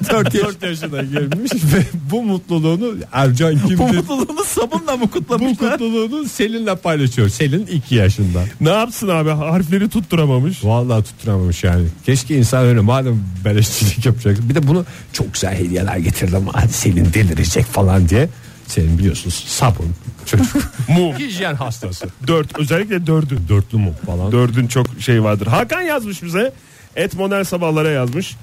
4, 0.10 0.34
yaşına 0.64 1.02
girmiş 1.04 1.52
ve 1.74 1.84
bu 2.12 2.24
mutluluğunu 2.24 2.96
Ercan 3.12 3.56
Bu 3.64 3.68
kimdir? 3.68 3.96
mutluluğunu 3.98 4.44
sabunla 4.44 4.98
mı 4.98 5.02
bu 5.02 5.12
kutlamışlar? 5.12 5.72
mutluluğunu 5.72 6.30
Selin'le 6.30 6.76
paylaşıyor. 6.76 7.30
Selin 7.30 7.66
2 7.66 7.96
yaşında. 7.96 8.44
Ne 8.62 8.70
yapsın 8.70 9.08
abi 9.08 9.30
harfleri 9.30 9.90
tutturamamış. 9.90 10.64
Vallahi 10.66 11.04
tutturamamış 11.04 11.64
yani. 11.64 11.88
Keşke 12.06 12.38
insan 12.38 12.66
öyle 12.66 12.80
madem 12.80 13.24
beleşçilik 13.46 14.06
yapacak. 14.06 14.38
Bir 14.50 14.56
de 14.56 14.68
bunu 14.68 14.86
çok 15.14 15.34
güzel 15.34 15.56
hediyeler 15.56 15.98
getirdim. 15.98 16.46
Hadi 16.54 16.74
Selin 16.74 17.14
delirecek 17.14 17.66
falan 17.66 18.10
diye. 18.10 18.30
Selin 18.68 18.98
biliyorsunuz 18.98 19.44
sabun, 19.48 19.86
çocuk, 20.26 20.56
Mum. 20.90 21.14
hijyen 21.18 21.56
hastası. 21.56 22.06
Dört 22.28 22.60
özellikle 22.60 23.08
dördün. 23.08 23.40
Dörtlü 23.50 23.78
mum 23.78 23.94
falan. 24.06 24.32
Dördün 24.32 24.68
çok 24.68 24.88
şey 25.00 25.24
vardır. 25.24 25.48
Hakan 25.48 25.82
yazmış 25.82 26.24
bize. 26.24 26.54
Et 26.98 27.14
modern 27.16 27.44
sabahlara 27.44 27.90
yazmış. 27.90 28.36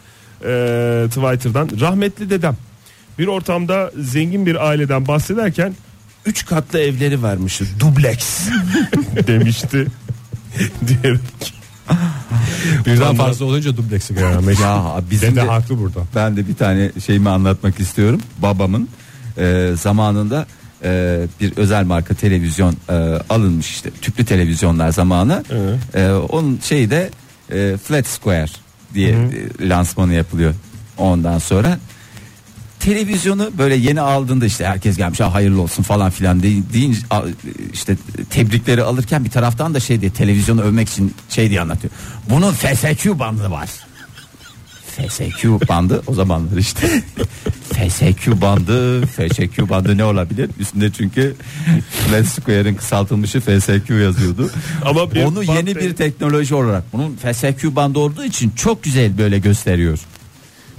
Ee, 0.44 1.04
Twitter'dan. 1.08 1.80
Rahmetli 1.80 2.30
dedem. 2.30 2.56
Bir 3.18 3.26
ortamda 3.26 3.90
zengin 4.00 4.46
bir 4.46 4.68
aileden 4.68 5.08
bahsederken 5.08 5.75
üç 6.26 6.46
katlı 6.46 6.78
evleri 6.78 7.23
varmış. 7.23 7.61
Dubleks 7.80 8.49
demişti. 9.26 9.87
Diyerek. 10.88 11.20
Birden 12.87 13.14
fazla 13.16 13.44
olunca 13.44 13.76
dubleksi 13.76 14.14
göremeyiz. 14.14 14.61
Ya 14.61 15.00
bizim 15.11 15.30
Dede 15.30 15.40
de, 15.40 15.46
haklı 15.46 15.78
burada. 15.78 16.00
ben 16.14 16.37
de 16.37 16.49
bir 16.49 16.54
tane 16.54 16.90
şeyimi 17.06 17.28
anlatmak 17.28 17.80
istiyorum. 17.80 18.20
Babamın 18.38 18.88
e, 19.38 19.70
zamanında 19.80 20.46
e, 20.84 21.20
bir 21.40 21.56
özel 21.56 21.84
marka 21.84 22.14
televizyon 22.14 22.76
e, 22.88 22.92
alınmış 23.30 23.70
işte 23.70 23.90
tüplü 24.02 24.25
televizyonlar 24.25 24.90
zamanı. 24.90 25.44
E, 25.94 26.11
onun 26.11 26.61
şeyi 26.62 26.90
de 26.90 27.11
e, 27.52 27.76
Flat 27.84 28.06
Square 28.06 28.50
diye 28.94 29.10
e, 29.10 29.68
lansmanı 29.68 30.14
yapılıyor. 30.14 30.54
Ondan 30.98 31.38
sonra 31.38 31.78
televizyonu 32.80 33.50
böyle 33.58 33.74
yeni 33.74 34.00
aldığında 34.00 34.46
işte 34.46 34.66
herkes 34.66 34.96
gelmiş 34.96 35.20
ha 35.20 35.34
hayırlı 35.34 35.60
olsun 35.62 35.82
falan 35.82 36.10
filan 36.10 36.42
de- 36.42 36.72
deyince 36.72 36.98
işte 37.72 37.96
tebrikleri 38.30 38.82
alırken 38.82 39.24
bir 39.24 39.30
taraftan 39.30 39.74
da 39.74 39.80
şey 39.80 40.00
diye 40.00 40.10
televizyonu 40.10 40.62
övmek 40.62 40.88
için 40.88 41.14
şey 41.28 41.50
diye 41.50 41.60
anlatıyor. 41.60 41.92
Bunun 42.30 42.52
FSQ 42.52 43.18
bandı 43.18 43.50
var. 43.50 43.68
FSQ 44.94 45.68
bandı 45.68 46.02
o 46.06 46.14
zamanlar 46.14 46.56
işte. 46.56 46.86
FSQ 47.74 48.40
bandı, 48.40 49.06
FSQ 49.06 49.68
bandı 49.68 49.98
ne 49.98 50.04
olabilir? 50.04 50.50
Üstünde 50.58 50.92
çünkü 50.92 51.34
Flat 51.90 52.26
Square'in 52.26 52.74
kısaltılmışı 52.74 53.40
FSQ 53.40 53.94
yazıyordu. 53.94 54.50
Ama 54.84 55.14
bir 55.14 55.24
Onu 55.24 55.38
band- 55.44 55.56
yeni 55.56 55.76
bir 55.76 55.94
teknoloji 55.96 56.54
olarak 56.54 56.84
bunun 56.92 57.16
FSQ 57.16 57.76
bandı 57.76 57.98
olduğu 57.98 58.24
için 58.24 58.50
çok 58.50 58.82
güzel 58.82 59.18
böyle 59.18 59.38
gösteriyor. 59.38 59.98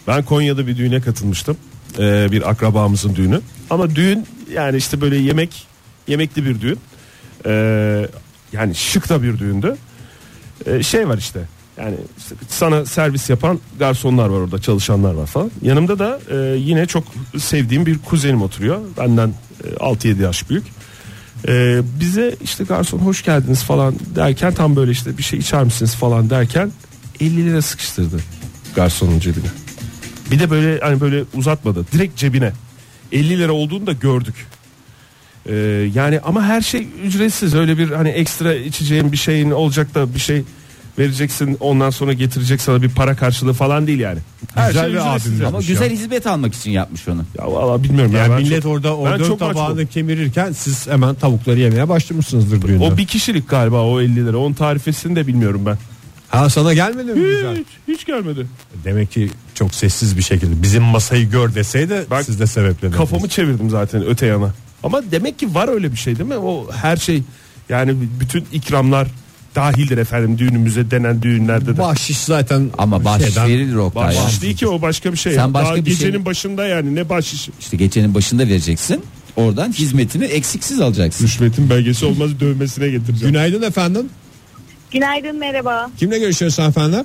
Ben 0.07 0.23
Konya'da 0.23 0.67
bir 0.67 0.77
düğüne 0.77 1.01
katılmıştım. 1.01 1.57
Ee, 1.99 2.27
bir 2.31 2.49
akrabamızın 2.49 3.15
düğünü. 3.15 3.41
Ama 3.69 3.95
düğün 3.95 4.25
yani 4.53 4.77
işte 4.77 5.01
böyle 5.01 5.15
yemek 5.15 5.67
yemekli 6.07 6.45
bir 6.45 6.61
düğün. 6.61 6.79
Ee, 7.45 8.07
yani 8.53 8.75
şık 8.75 9.09
da 9.09 9.23
bir 9.23 9.39
düğündü. 9.39 9.75
Ee, 10.65 10.83
şey 10.83 11.07
var 11.09 11.17
işte. 11.17 11.39
Yani 11.77 11.95
sana 12.47 12.85
servis 12.85 13.29
yapan 13.29 13.59
garsonlar 13.79 14.27
var 14.27 14.39
orada, 14.39 14.61
çalışanlar 14.61 15.13
var 15.13 15.25
falan. 15.25 15.51
Yanımda 15.61 15.99
da 15.99 16.19
e, 16.31 16.57
yine 16.57 16.85
çok 16.85 17.03
sevdiğim 17.37 17.85
bir 17.85 17.97
kuzenim 17.97 18.41
oturuyor. 18.41 18.81
Benden 18.97 19.33
e, 19.63 19.67
6-7 19.67 20.21
yaş 20.21 20.49
büyük. 20.49 20.63
Ee, 21.47 21.81
bize 21.99 22.35
işte 22.43 22.63
garson 22.63 22.99
hoş 22.99 23.23
geldiniz 23.23 23.63
falan 23.63 23.95
derken 24.15 24.53
tam 24.53 24.75
böyle 24.75 24.91
işte 24.91 25.17
bir 25.17 25.23
şey 25.23 25.39
içer 25.39 25.63
misiniz 25.63 25.95
falan 25.95 26.29
derken 26.29 26.71
50 27.19 27.45
lira 27.45 27.61
sıkıştırdı 27.61 28.19
garsonun 28.75 29.19
cebine. 29.19 29.47
Bir 30.31 30.39
de 30.39 30.49
böyle 30.49 30.79
hani 30.79 31.01
böyle 31.01 31.23
uzatmadı. 31.33 31.85
Direkt 31.91 32.17
cebine. 32.17 32.51
50 33.11 33.39
lira 33.39 33.51
olduğunu 33.51 33.87
da 33.87 33.91
gördük. 33.91 34.35
Ee, 35.45 35.55
yani 35.95 36.19
ama 36.19 36.43
her 36.43 36.61
şey 36.61 36.87
ücretsiz 37.03 37.55
öyle 37.55 37.77
bir 37.77 37.91
hani 37.91 38.09
ekstra 38.09 38.53
içeceğin 38.53 39.11
bir 39.11 39.17
şeyin 39.17 39.51
olacak 39.51 39.95
da 39.95 40.13
bir 40.13 40.19
şey 40.19 40.43
vereceksin 40.99 41.57
ondan 41.59 41.89
sonra 41.89 42.13
getirecek 42.13 42.61
sana 42.61 42.81
bir 42.81 42.89
para 42.89 43.15
karşılığı 43.15 43.53
falan 43.53 43.87
değil 43.87 43.99
yani. 43.99 44.19
Her 44.55 44.67
Güzel 44.67 44.83
şey 44.83 44.93
bir 44.93 44.97
ücretsiz 44.99 45.27
abim 45.31 45.33
yani. 45.33 45.47
Ama 45.47 45.57
yapmış 45.57 45.67
güzel 45.67 45.91
ya. 45.91 45.97
hizmet 45.97 46.27
almak 46.27 46.55
için 46.55 46.71
yapmış 46.71 47.07
onu. 47.07 47.25
Ya 47.39 47.51
valla 47.51 47.83
bilmiyorum 47.83 48.11
ya. 48.11 48.19
Yani 48.19 48.31
ben 48.31 48.41
millet 48.41 48.63
çok- 48.63 48.71
orada 48.71 48.87
ben 48.89 48.93
orada 48.95 49.25
çok 49.25 49.39
tabağını 49.39 49.87
kemirirken 49.87 50.51
siz 50.51 50.87
hemen 50.87 51.15
tavukları 51.15 51.59
yemeye 51.59 51.89
başlamışsınızdır 51.89 52.61
düğünde. 52.61 52.83
O 52.83 52.97
bir 52.97 53.05
kişilik 53.05 53.49
galiba 53.49 53.81
o 53.83 54.01
50 54.01 54.25
lira. 54.25 54.37
Onun 54.37 54.53
tarifesini 54.53 55.15
de 55.15 55.27
bilmiyorum 55.27 55.61
ben. 55.65 55.77
Ha 56.29 56.49
sana 56.49 56.73
gelmedi 56.73 57.13
mi 57.13 57.19
güzel? 57.27 57.55
Hiç, 57.57 57.67
hiç 57.87 58.05
gelmedi. 58.05 58.47
Demek 58.83 59.11
ki 59.11 59.29
çok 59.53 59.75
sessiz 59.75 60.17
bir 60.17 60.21
şekilde 60.21 60.61
bizim 60.61 60.83
masayı 60.83 61.29
gör 61.29 61.55
deseydi 61.55 62.05
Bak, 62.11 62.23
siz 62.23 62.39
de 62.39 62.47
sebepleniriz. 62.47 62.97
Kafamı 62.97 63.29
çevirdim 63.29 63.69
zaten 63.69 64.05
öte 64.05 64.25
yana. 64.25 64.53
Ama 64.83 65.01
demek 65.11 65.39
ki 65.39 65.55
var 65.55 65.67
öyle 65.67 65.91
bir 65.91 65.97
şey 65.97 66.17
değil 66.17 66.29
mi? 66.29 66.37
O 66.37 66.71
her 66.71 66.97
şey 66.97 67.23
yani 67.69 67.95
bütün 68.19 68.45
ikramlar 68.53 69.07
dahildir 69.55 69.97
efendim 69.97 70.37
düğünümüze 70.37 70.91
denen 70.91 71.21
düğünlerde 71.21 71.73
de. 71.73 71.77
Bahşiş 71.77 72.17
zaten 72.17 72.69
Ama 72.77 73.05
bahşiş 73.05 73.27
şeyden- 73.27 73.49
verilir 73.49 73.75
Oktay. 73.75 74.15
ya. 74.15 74.21
Bahşiş 74.23 74.41
değil 74.41 74.57
ki 74.57 74.67
o 74.67 74.81
başka 74.81 75.11
bir 75.11 75.17
şey. 75.17 75.33
Sen 75.33 75.53
başka 75.53 75.67
Daha 75.75 75.75
bir 75.85 75.85
şey- 75.91 75.93
gecenin 76.07 76.25
başında 76.25 76.67
yani 76.67 76.95
ne 76.95 77.09
bahşiş? 77.09 77.49
İşte 77.59 77.77
gecenin 77.77 78.13
başında 78.13 78.43
vereceksin. 78.47 79.01
Oradan 79.35 79.71
hizmetini 79.71 80.25
eksiksiz 80.25 80.81
alacaksın. 80.81 81.25
Rüşvetin 81.25 81.69
belgesi 81.69 82.05
olmaz 82.05 82.39
dövmesine 82.39 82.89
getireceğim. 82.89 83.33
Günaydın 83.33 83.61
efendim. 83.61 84.09
Günaydın 84.91 85.39
merhaba. 85.39 85.91
Kimle 85.99 86.19
görüşüyoruz 86.19 86.59
efendim? 86.59 87.03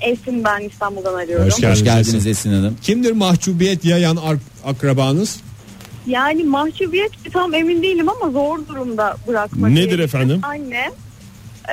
Esin 0.00 0.44
ben 0.44 0.68
İstanbul'dan 0.68 1.14
arıyorum. 1.14 1.46
Hoş 1.46 1.56
geldiniz. 1.56 1.78
Hoş 1.80 1.84
geldiniz 1.84 2.26
Esin 2.26 2.52
Hanım. 2.52 2.76
Kimdir 2.82 3.12
mahcubiyet 3.12 3.84
yayan 3.84 4.16
ar- 4.16 4.36
akrabanız? 4.64 5.36
Yani 6.06 6.44
mahcubiyet 6.44 7.10
tam 7.32 7.54
emin 7.54 7.82
değilim 7.82 8.06
ama 8.08 8.30
zor 8.32 8.58
durumda 8.68 9.16
bırakmak. 9.28 9.70
Nedir 9.70 9.98
efendim? 9.98 10.40
Annem 10.42 10.92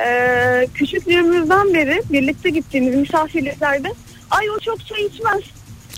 e, 0.05 0.67
küçüklüğümüzden 0.73 1.73
beri 1.73 2.01
birlikte 2.11 2.49
gittiğimiz 2.49 2.95
misafirliklerde 2.95 3.93
ay 4.31 4.49
o 4.49 4.59
çok 4.59 4.85
çay 4.85 5.05
içmez. 5.05 5.41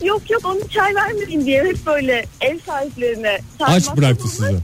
Yok 0.04 0.30
yok 0.30 0.42
onu 0.46 0.70
çay 0.70 0.96
vermeyin 0.96 1.46
diye 1.46 1.63
hep 1.63 1.86
böyle 1.86 2.25
ev 2.42 2.60
sahiplerine 2.66 3.39
Aç 3.60 3.98
bıraktı 3.98 4.27
sizi. 4.27 4.56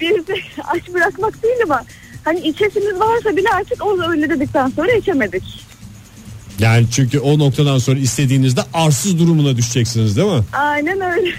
Biz 0.00 0.26
de 0.26 0.34
aç 0.64 0.94
bırakmak 0.94 1.42
değil 1.42 1.56
ama 1.64 1.84
hani 2.24 2.40
içesiniz 2.40 3.00
varsa 3.00 3.36
bile 3.36 3.48
artık 3.48 3.86
o 3.86 4.10
öyle 4.10 4.30
dedikten 4.30 4.68
sonra 4.76 4.92
içemedik. 4.92 5.68
Yani 6.58 6.86
çünkü 6.90 7.18
o 7.18 7.38
noktadan 7.38 7.78
sonra 7.78 7.98
istediğinizde 7.98 8.60
arsız 8.74 9.18
durumuna 9.18 9.56
düşeceksiniz 9.56 10.16
değil 10.16 10.28
mi? 10.28 10.44
Aynen 10.52 11.00
öyle. 11.00 11.30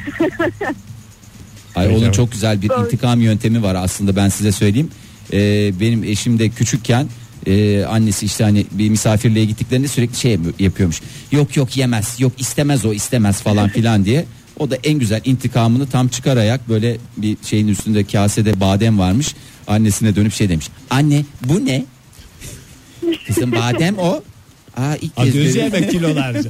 Ay 1.75 1.87
onun 1.87 2.11
çok 2.11 2.31
güzel 2.31 2.61
bir 2.61 2.69
intikam 2.81 3.21
yöntemi 3.21 3.63
var 3.63 3.75
aslında 3.75 4.15
ben 4.15 4.29
size 4.29 4.51
söyleyeyim. 4.51 4.91
Ee, 5.33 5.79
benim 5.79 6.03
eşim 6.03 6.39
de 6.39 6.49
küçükken 6.49 7.07
e, 7.45 7.83
annesi 7.83 8.25
işte 8.25 8.43
hani 8.43 8.65
bir 8.71 8.89
misafirliğe 8.89 9.45
gittiklerinde 9.45 9.87
sürekli 9.87 10.17
şey 10.17 10.37
yapıyormuş. 10.59 11.01
Yok 11.31 11.57
yok 11.57 11.77
yemez 11.77 12.15
yok 12.19 12.33
istemez 12.37 12.85
o 12.85 12.93
istemez 12.93 13.41
falan 13.41 13.69
filan 13.69 14.05
diye. 14.05 14.25
O 14.59 14.71
da 14.71 14.75
en 14.83 14.99
güzel 14.99 15.21
intikamını 15.25 15.89
tam 15.89 16.07
çıkararak 16.07 16.69
böyle 16.69 16.97
bir 17.17 17.37
şeyin 17.45 17.67
üstünde 17.67 18.03
kasede 18.03 18.59
badem 18.59 18.99
varmış. 18.99 19.35
Annesine 19.67 20.15
dönüp 20.15 20.33
şey 20.33 20.49
demiş. 20.49 20.67
Anne 20.89 21.25
bu 21.45 21.65
ne? 21.65 21.85
Kızım 23.27 23.51
badem 23.51 23.97
o. 23.97 24.23
Aa 24.77 24.95
ilk 24.95 25.15
kez 25.15 25.55
yemek 25.55 25.91
kilolarca. 25.91 26.49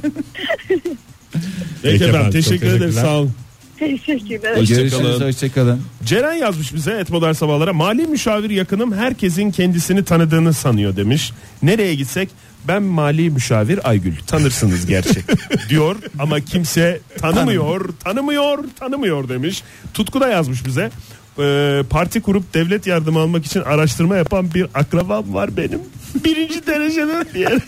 Peki 1.82 1.94
efendim 1.94 2.14
efendim, 2.14 2.30
teşekkür 2.30 2.66
ederim 2.66 2.92
sağ 2.92 3.16
olun. 3.16 3.32
Teşekkürler. 3.80 4.54
Görüşürüz 4.56 4.92
Hoşçakalın. 4.92 5.26
hoşçakalın. 5.26 5.80
Ceren 6.04 6.32
yazmış 6.34 6.74
bize 6.74 6.92
et 6.92 7.10
modern 7.10 7.32
sabahlara. 7.32 7.72
Mali 7.72 8.06
müşavir 8.06 8.50
yakınım 8.50 8.92
herkesin 8.92 9.50
kendisini 9.50 10.04
tanıdığını 10.04 10.52
sanıyor 10.54 10.96
demiş. 10.96 11.32
Nereye 11.62 11.94
gitsek 11.94 12.28
ben 12.68 12.82
mali 12.82 13.30
müşavir 13.30 13.88
Aygül 13.88 14.16
tanırsınız 14.26 14.86
gerçi 14.86 15.20
diyor 15.68 15.96
ama 16.18 16.40
kimse 16.40 17.00
tanımıyor 17.20 17.88
tanımıyor 18.04 18.58
tanımıyor 18.78 19.28
demiş. 19.28 19.62
Tutku 19.94 20.20
da 20.20 20.28
yazmış 20.28 20.66
bize. 20.66 20.90
Ee, 21.38 21.82
parti 21.90 22.20
kurup 22.22 22.54
devlet 22.54 22.86
yardımı 22.86 23.18
almak 23.18 23.46
için 23.46 23.60
araştırma 23.60 24.16
yapan 24.16 24.54
bir 24.54 24.66
akrabam 24.74 25.34
var 25.34 25.56
benim. 25.56 25.80
Birinci 26.24 26.66
dereceden 26.66 27.26
diyerek. 27.34 27.62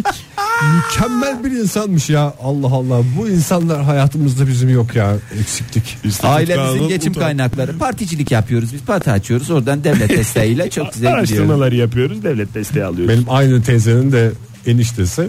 Mükemmel 0.77 1.45
bir 1.45 1.51
insanmış 1.51 2.11
ya. 2.11 2.35
Allah 2.43 2.67
Allah. 2.67 3.03
Bu 3.19 3.29
insanlar 3.29 3.83
hayatımızda 3.83 4.47
bizim 4.47 4.69
yok 4.69 4.97
ya. 4.97 5.15
Eksiklik. 5.41 5.99
İşte 6.05 6.29
Ailemizin 6.29 6.89
geçim 6.89 7.13
utan- 7.13 7.23
kaynakları 7.23 7.79
particilik 7.79 8.31
yapıyoruz 8.31 8.73
biz 8.73 8.81
parti 8.83 9.11
açıyoruz 9.11 9.51
oradan 9.51 9.85
devlet 9.85 10.11
desteğiyle 10.11 10.71
çok 10.71 10.93
güzel 10.93 11.01
gidiyoruz. 11.11 11.31
Araştırmaları 11.33 11.77
yapıyoruz 11.77 12.23
devlet 12.25 12.55
desteği 12.55 12.85
alıyoruz. 12.85 13.09
Benim 13.15 13.31
aynı 13.31 13.63
teyzenin 13.63 14.13
de 14.13 14.33
eniştesi. 14.67 15.29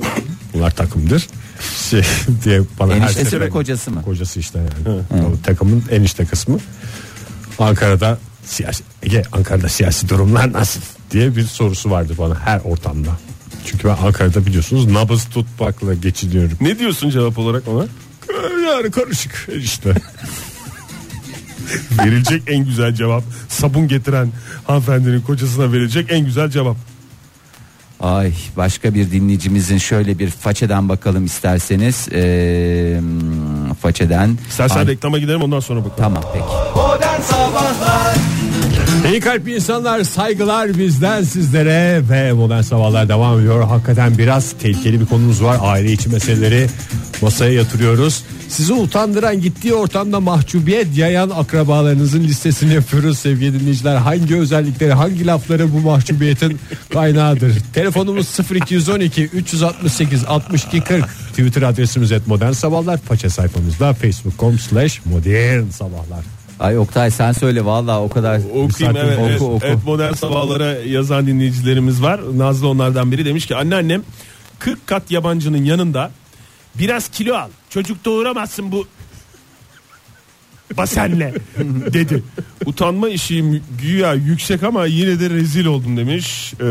Bunlar 0.53 0.71
takımdır. 0.71 1.27
Şey 1.89 2.01
diye 2.43 2.61
bana 2.79 2.93
her 2.93 2.97
Eniştesi 2.97 3.41
ve 3.41 3.49
kocası 3.49 3.91
mı? 3.91 4.01
Kocası 4.01 4.39
işte 4.39 4.59
yani. 4.59 4.99
O 5.11 5.41
takımın 5.43 5.83
enişte 5.91 6.25
kısmı. 6.25 6.57
Ankara'da 7.59 8.17
siyasi 8.45 8.83
Ege 9.03 9.23
Ankara'da 9.31 9.69
siyasi 9.69 10.09
durumlar 10.09 10.53
nasıl 10.53 10.81
diye 11.13 11.35
bir 11.35 11.43
sorusu 11.43 11.91
vardı 11.91 12.13
bana 12.17 12.35
her 12.39 12.59
ortamda. 12.59 13.09
Çünkü 13.65 13.87
ben 13.87 13.97
Ankara'da 14.05 14.45
biliyorsunuz 14.45 14.91
nabız 14.91 15.25
tutmakla 15.25 15.93
geçiniyorum. 15.93 16.57
Ne 16.61 16.79
diyorsun 16.79 17.09
cevap 17.09 17.37
olarak 17.37 17.67
ona? 17.67 17.85
Yani 18.67 18.91
karışık 18.91 19.49
işte. 19.57 19.93
verilecek 21.91 22.43
en 22.47 22.65
güzel 22.65 22.93
cevap 22.93 23.23
sabun 23.49 23.87
getiren 23.87 24.29
hanımefendinin 24.67 25.21
kocasına 25.21 25.71
verilecek 25.71 26.11
en 26.11 26.25
güzel 26.25 26.49
cevap. 26.49 26.77
Ay 27.99 28.33
başka 28.57 28.93
bir 28.93 29.11
dinleyicimizin 29.11 29.77
şöyle 29.77 30.19
bir 30.19 30.29
façeden 30.29 30.89
bakalım 30.89 31.25
isterseniz. 31.25 32.07
Ee, 32.11 33.01
façeden. 33.81 34.37
İstersen 34.49 34.77
Ay, 34.77 34.87
reklama 34.87 35.17
gidelim 35.17 35.41
ondan 35.41 35.59
sonra 35.59 35.79
bakalım. 35.79 35.97
Tamam 35.97 36.23
peki. 36.33 36.45
İyi 39.11 39.19
kalpli 39.19 39.55
insanlar 39.55 40.03
saygılar 40.03 40.77
bizden 40.77 41.23
sizlere 41.23 42.01
ve 42.09 42.33
modern 42.33 42.61
sabahlar 42.61 43.09
devam 43.09 43.39
ediyor. 43.39 43.63
Hakikaten 43.63 44.17
biraz 44.17 44.51
tehlikeli 44.51 44.99
bir 44.99 45.05
konumuz 45.05 45.43
var. 45.43 45.57
Aile 45.61 45.91
içi 45.91 46.09
meseleleri 46.09 46.67
masaya 47.21 47.53
yatırıyoruz. 47.53 48.23
Sizi 48.49 48.73
utandıran 48.73 49.41
gittiği 49.41 49.73
ortamda 49.73 50.19
mahcubiyet 50.19 50.97
yayan 50.97 51.29
akrabalarınızın 51.29 52.23
listesini 52.23 52.73
yapıyoruz 52.73 53.19
sevgili 53.19 53.59
dinleyiciler. 53.59 53.95
Hangi 53.95 54.35
özellikleri 54.37 54.93
hangi 54.93 55.27
lafları 55.27 55.73
bu 55.73 55.79
mahcubiyetin 55.79 56.59
kaynağıdır? 56.93 57.53
Telefonumuz 57.73 58.27
0212 58.51 59.23
368 59.23 60.25
62 60.25 60.81
40 60.81 61.05
Twitter 61.29 61.61
adresimiz 61.61 62.11
et 62.11 62.27
modern 62.27 62.51
sabahlar. 62.51 62.97
Faça 62.97 63.29
sayfamızda 63.29 63.93
facebook.com 63.93 64.59
slash 64.59 65.05
modern 65.05 65.69
sabahlar. 65.69 66.32
Ay 66.59 66.77
Oktay 66.77 67.11
sen 67.11 67.31
söyle 67.31 67.65
vallahi 67.65 67.97
o 67.99 68.09
kadar. 68.09 68.41
Okuyayım 68.53 68.97
evet, 68.97 69.17
oku, 69.19 69.27
evet, 69.29 69.41
oku. 69.41 69.59
evet, 69.63 69.77
modern 69.85 70.13
sabahlara 70.13 70.65
yazan 70.65 71.27
dinleyicilerimiz 71.27 72.01
var. 72.01 72.21
Nazlı 72.35 72.67
onlardan 72.67 73.11
biri 73.11 73.25
demiş 73.25 73.45
ki 73.45 73.55
anneannem 73.55 74.03
40 74.59 74.87
kat 74.87 75.11
yabancının 75.11 75.63
yanında 75.63 76.11
biraz 76.75 77.09
kilo 77.09 77.35
al. 77.35 77.49
Çocuk 77.69 78.05
doğuramazsın 78.05 78.71
bu 78.71 78.87
basenle 80.77 81.33
dedi. 81.93 82.23
Utanma 82.65 83.09
işi 83.09 83.61
güya 83.81 84.13
yüksek 84.13 84.63
ama 84.63 84.85
yine 84.85 85.19
de 85.19 85.29
rezil 85.29 85.65
oldum 85.65 85.97
demiş. 85.97 86.53
Ee, 86.53 86.63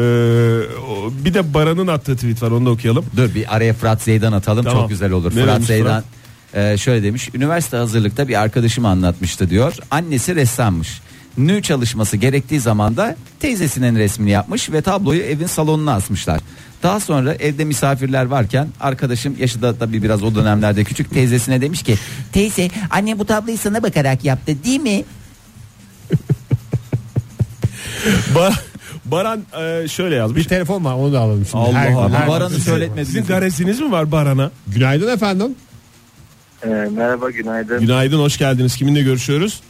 bir 1.24 1.34
de 1.34 1.54
Baran'ın 1.54 1.86
attığı 1.86 2.14
tweet 2.14 2.42
var 2.42 2.50
onu 2.50 2.66
da 2.66 2.70
okuyalım. 2.70 3.04
Dur 3.16 3.34
bir 3.34 3.56
araya 3.56 3.74
Fırat 3.74 4.02
Zeydan 4.02 4.32
atalım 4.32 4.64
Tamam. 4.64 4.80
çok 4.80 4.88
güzel 4.88 5.12
olur. 5.12 5.36
Ne 5.36 5.42
Fırat 5.42 5.62
Zeydan 5.62 6.04
e, 6.54 6.78
şöyle 6.78 7.02
demiş. 7.02 7.28
Üniversite 7.34 7.76
hazırlıkta 7.76 8.28
bir 8.28 8.40
arkadaşım 8.40 8.86
anlatmıştı 8.86 9.50
diyor. 9.50 9.74
Annesi 9.90 10.34
ressammış. 10.34 11.00
Nü 11.38 11.62
çalışması 11.62 12.16
gerektiği 12.16 12.60
zaman 12.60 12.96
da 12.96 13.16
teyzesinin 13.40 13.96
resmini 13.96 14.30
yapmış 14.30 14.70
ve 14.72 14.82
tabloyu 14.82 15.22
evin 15.22 15.46
salonuna 15.46 15.92
asmışlar. 15.94 16.40
Daha 16.82 17.00
sonra 17.00 17.34
evde 17.34 17.64
misafirler 17.64 18.24
varken 18.24 18.68
arkadaşım 18.80 19.36
yaşı 19.38 19.62
da 19.62 19.78
tabii 19.78 20.02
biraz 20.02 20.22
o 20.22 20.34
dönemlerde 20.34 20.84
küçük 20.84 21.10
teyzesine 21.10 21.60
demiş 21.60 21.82
ki 21.82 21.94
teyze 22.32 22.68
anne 22.90 23.18
bu 23.18 23.24
tabloyu 23.24 23.58
sana 23.58 23.82
bakarak 23.82 24.24
yaptı 24.24 24.64
değil 24.64 24.80
mi? 24.80 25.04
Ba- 28.34 28.52
Baran 29.04 29.40
e, 29.60 29.88
şöyle 29.88 30.14
yazmış. 30.14 30.38
Bir 30.44 30.48
telefon 30.48 30.84
var 30.84 30.94
onu 30.94 31.12
da 31.12 31.20
alalım 31.20 31.46
şimdi. 31.50 31.64
Allah 31.64 31.74
Her- 31.78 31.92
Allah. 31.92 32.18
her- 32.20 32.28
Baran'ı 32.28 32.50
Sizin- 32.50 32.62
söyletmediniz. 32.64 33.08
Sizin 33.08 33.24
gareziniz 33.26 33.80
mi 33.80 33.92
var 33.92 34.12
Baran'a? 34.12 34.50
Günaydın 34.68 35.14
efendim. 35.14 35.54
Ee, 36.64 36.68
merhaba 36.68 37.30
günaydın. 37.30 37.80
Günaydın 37.80 38.18
hoş 38.18 38.38
geldiniz. 38.38 38.76
Kiminle 38.76 39.02
görüşüyoruz? 39.02 39.60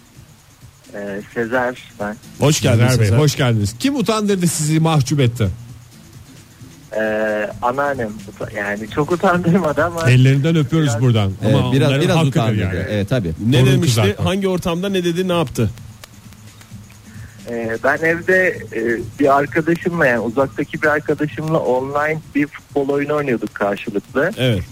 Ee, 0.95 1.21
Sezer 1.35 1.79
ben. 2.01 2.17
Hoş 2.39 2.61
geldiniz. 2.61 2.87
Sezer 2.91 3.01
Bey 3.01 3.07
Sezer. 3.07 3.19
hoş 3.19 3.37
geldiniz. 3.37 3.75
Kim 3.79 3.97
utandırdı 3.97 4.47
sizi 4.47 4.81
mahcup 4.81 5.21
etti? 5.21 5.49
Ee, 6.97 7.51
anneannem 7.63 8.09
uta- 8.29 8.57
yani 8.59 8.91
çok 8.91 9.13
utandırmadı 9.13 9.85
ama 9.85 10.11
Ellerinden 10.11 10.57
öpüyoruz 10.57 10.89
Biraz- 10.89 11.03
buradan. 11.03 11.33
Evet, 11.45 11.55
Ama 11.55 11.73
biraz 11.73 11.89
onların 11.89 12.05
biraz 12.05 12.17
hakkıdır 12.17 12.31
utandırdı. 12.41 12.61
yani. 12.65 12.85
Evet 12.89 13.09
tabii. 13.09 13.33
Ne 13.47 13.61
Torun 13.61 13.73
demişti? 13.73 14.17
Hangi 14.23 14.49
ortamda 14.49 14.89
ne 14.89 15.05
dedi? 15.05 15.29
Ne 15.29 15.33
yaptı? 15.33 15.71
Ee, 17.51 17.79
ben 17.85 17.97
evde 17.99 18.49
e, 18.73 18.81
bir 19.21 19.37
arkadaşımla 19.39 20.07
yani 20.07 20.19
uzaktaki 20.21 20.83
bir 20.83 20.87
arkadaşımla 20.87 21.59
online 21.59 22.21
bir 22.35 22.47
futbol 22.47 22.89
oyunu 22.89 23.15
oynuyorduk 23.15 23.55
karşılıklı. 23.55 24.31
Evet. 24.37 24.63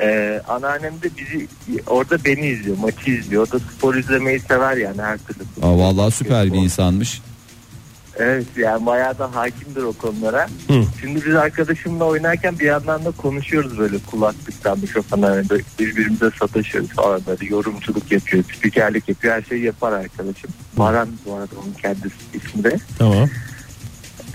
Ee, 0.00 0.42
anneannem 0.48 0.92
de 1.02 1.08
bizi 1.18 1.48
orada 1.86 2.24
beni 2.24 2.46
izliyor, 2.46 2.78
maçı 2.78 3.10
izliyor. 3.10 3.48
O 3.48 3.52
da 3.52 3.58
spor 3.58 3.94
izlemeyi 3.94 4.40
sever 4.40 4.76
yani 4.76 5.02
her 5.02 5.18
türlü. 5.18 5.42
Aa, 5.62 5.78
vallahi 5.78 6.10
süper 6.10 6.52
bir 6.52 6.58
insanmış. 6.58 7.22
Evet 8.16 8.46
yani 8.56 8.86
bayağı 8.86 9.18
da 9.18 9.34
hakimdir 9.34 9.82
o 9.82 9.92
konulara. 9.92 10.46
Hı. 10.68 10.82
Şimdi 11.00 11.24
biz 11.26 11.34
arkadaşımla 11.34 12.04
oynarken 12.04 12.58
bir 12.58 12.64
yandan 12.64 13.04
da 13.04 13.10
konuşuyoruz 13.10 13.78
böyle 13.78 13.98
kulaklıktan 13.98 14.78
mikrofona 14.78 15.26
önünde 15.26 15.60
birbirimize 15.78 16.30
sataşıyoruz 16.38 16.90
falan 16.90 17.20
böyle 17.26 17.46
yorumculuk 17.46 18.12
yapıyor, 18.12 18.44
spikerlik 18.44 19.08
yapıyor 19.08 19.34
her 19.34 19.42
şeyi 19.42 19.64
yapar 19.64 19.92
arkadaşım. 19.92 20.50
Baran 20.76 21.08
bu 21.26 21.34
arada 21.34 21.54
onun 21.64 21.72
kendisi 21.82 22.14
ismi 22.34 22.64
de. 22.64 22.78
Tamam. 22.98 23.28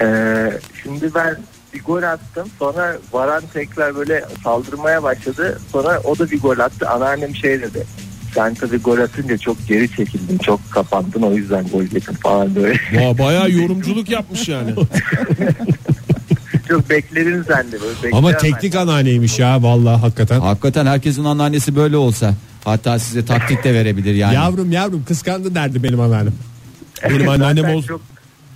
Ee, 0.01 0.51
şimdi 0.83 1.15
ben 1.15 1.37
bir 1.73 1.83
gol 1.83 2.03
attım 2.03 2.47
sonra 2.59 2.97
Varan 3.13 3.43
tekrar 3.53 3.95
böyle 3.95 4.25
saldırmaya 4.43 5.03
başladı 5.03 5.59
sonra 5.71 5.99
o 6.03 6.19
da 6.19 6.31
bir 6.31 6.39
gol 6.39 6.59
attı 6.59 6.89
anneannem 6.89 7.35
şey 7.35 7.61
dedi 7.61 7.85
sen 8.33 8.53
tabii 8.53 8.77
gol 8.77 8.97
atınca 8.97 9.37
çok 9.37 9.67
geri 9.67 9.95
çekildin 9.95 10.37
çok 10.37 10.71
kapandın 10.71 11.21
o 11.21 11.33
yüzden 11.33 11.67
gol 11.67 11.81
yedin 11.81 11.99
falan 11.99 12.55
böyle 12.55 12.79
Vay, 12.93 13.17
bayağı 13.17 13.51
yorumculuk 13.51 14.09
yapmış 14.09 14.47
yani. 14.47 14.73
çok 16.67 16.89
bekledin 16.89 17.43
sen 17.47 17.71
de 17.71 17.77
böyle 17.81 18.15
Ama 18.15 18.33
bekleyen 18.33 18.53
teknik 18.53 18.75
anneanneymiş 18.75 19.39
ya 19.39 19.63
vallahi 19.63 20.01
hakikaten. 20.01 20.39
Hakikaten 20.39 20.85
herkesin 20.85 21.23
anneannesi 21.23 21.75
böyle 21.75 21.97
olsa. 21.97 22.33
Hatta 22.63 22.99
size 22.99 23.25
taktik 23.25 23.63
de 23.63 23.73
verebilir 23.73 24.15
yani. 24.15 24.35
Yavrum 24.35 24.71
yavrum 24.71 25.03
kıskandı 25.05 25.55
derdi 25.55 25.83
benim 25.83 25.99
anneannem. 25.99 26.33
ben. 27.03 27.09
Benim 27.09 27.29
anneannem 27.29 27.63
Zaten 27.63 27.77
ol- 27.77 27.83
çok, 27.83 28.01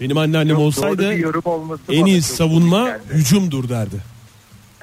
Benim 0.01 0.17
anneannem 0.17 0.55
doğru 0.55 0.63
olsaydı 0.63 1.13
en 1.91 2.05
iyi 2.05 2.21
savunma 2.21 2.85
geldi. 2.87 2.99
hücumdur 3.13 3.69
derdi. 3.69 3.95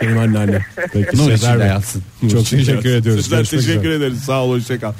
Benim 0.03 0.19
anneannem. 0.19 0.63
Peki 0.93 1.17
Nur 1.17 1.59
Bey. 1.61 1.67
yatsın. 1.67 2.03
Çok 2.33 2.47
teşekkür 2.47 2.95
ediyoruz. 2.95 3.23
Sizler 3.25 3.37
Görüşmek 3.39 3.61
teşekkür 3.61 3.81
üzere. 3.91 3.95
ederiz. 3.95 4.21
Sağ 4.21 4.45
ol 4.45 4.51
hoşça 4.51 4.81
kal. 4.81 4.93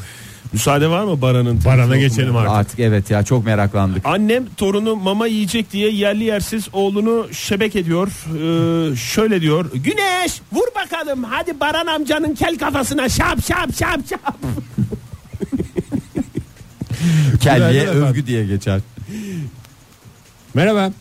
Müsaade 0.53 0.89
var 0.91 1.05
mı 1.05 1.23
Baran'ın? 1.23 1.61
Barana 1.65 1.97
geçelim 1.97 2.37
artık. 2.37 2.53
Artık 2.53 2.81
evet 2.81 3.11
ya 3.11 3.23
çok 3.23 3.45
meraklandık. 3.45 4.07
Annem 4.07 4.45
torunu 4.57 4.97
mama 4.97 5.27
yiyecek 5.27 5.73
diye 5.73 5.91
yerli 5.93 6.25
yersiz 6.25 6.69
oğlunu 6.73 7.29
şebek 7.33 7.77
ediyor. 7.77 8.09
Ee, 8.09 8.97
şöyle 8.97 9.41
diyor. 9.41 9.71
Güneş 9.75 10.33
vur 10.53 10.67
bakalım 10.85 11.25
hadi 11.25 11.61
Baran 11.61 11.87
amcanın 11.87 12.35
kel 12.35 12.59
kafasına 12.59 13.09
şap 13.09 13.47
şap 13.47 13.77
şap 13.79 14.01
şap. 14.09 14.37
Kelliye 17.41 17.87
övgü 17.87 18.27
diye 18.27 18.47
geçer. 18.47 18.81
Merhaba. 20.55 20.93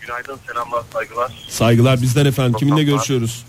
Günaydın, 0.00 0.38
selamlar, 0.46 0.82
saygılar. 0.92 1.32
Saygılar 1.48 2.02
bizden 2.02 2.26
efendim. 2.26 2.52
Kiminle 2.58 2.74
Tamam. 2.76 2.86
görüşüyoruz? 2.86 3.44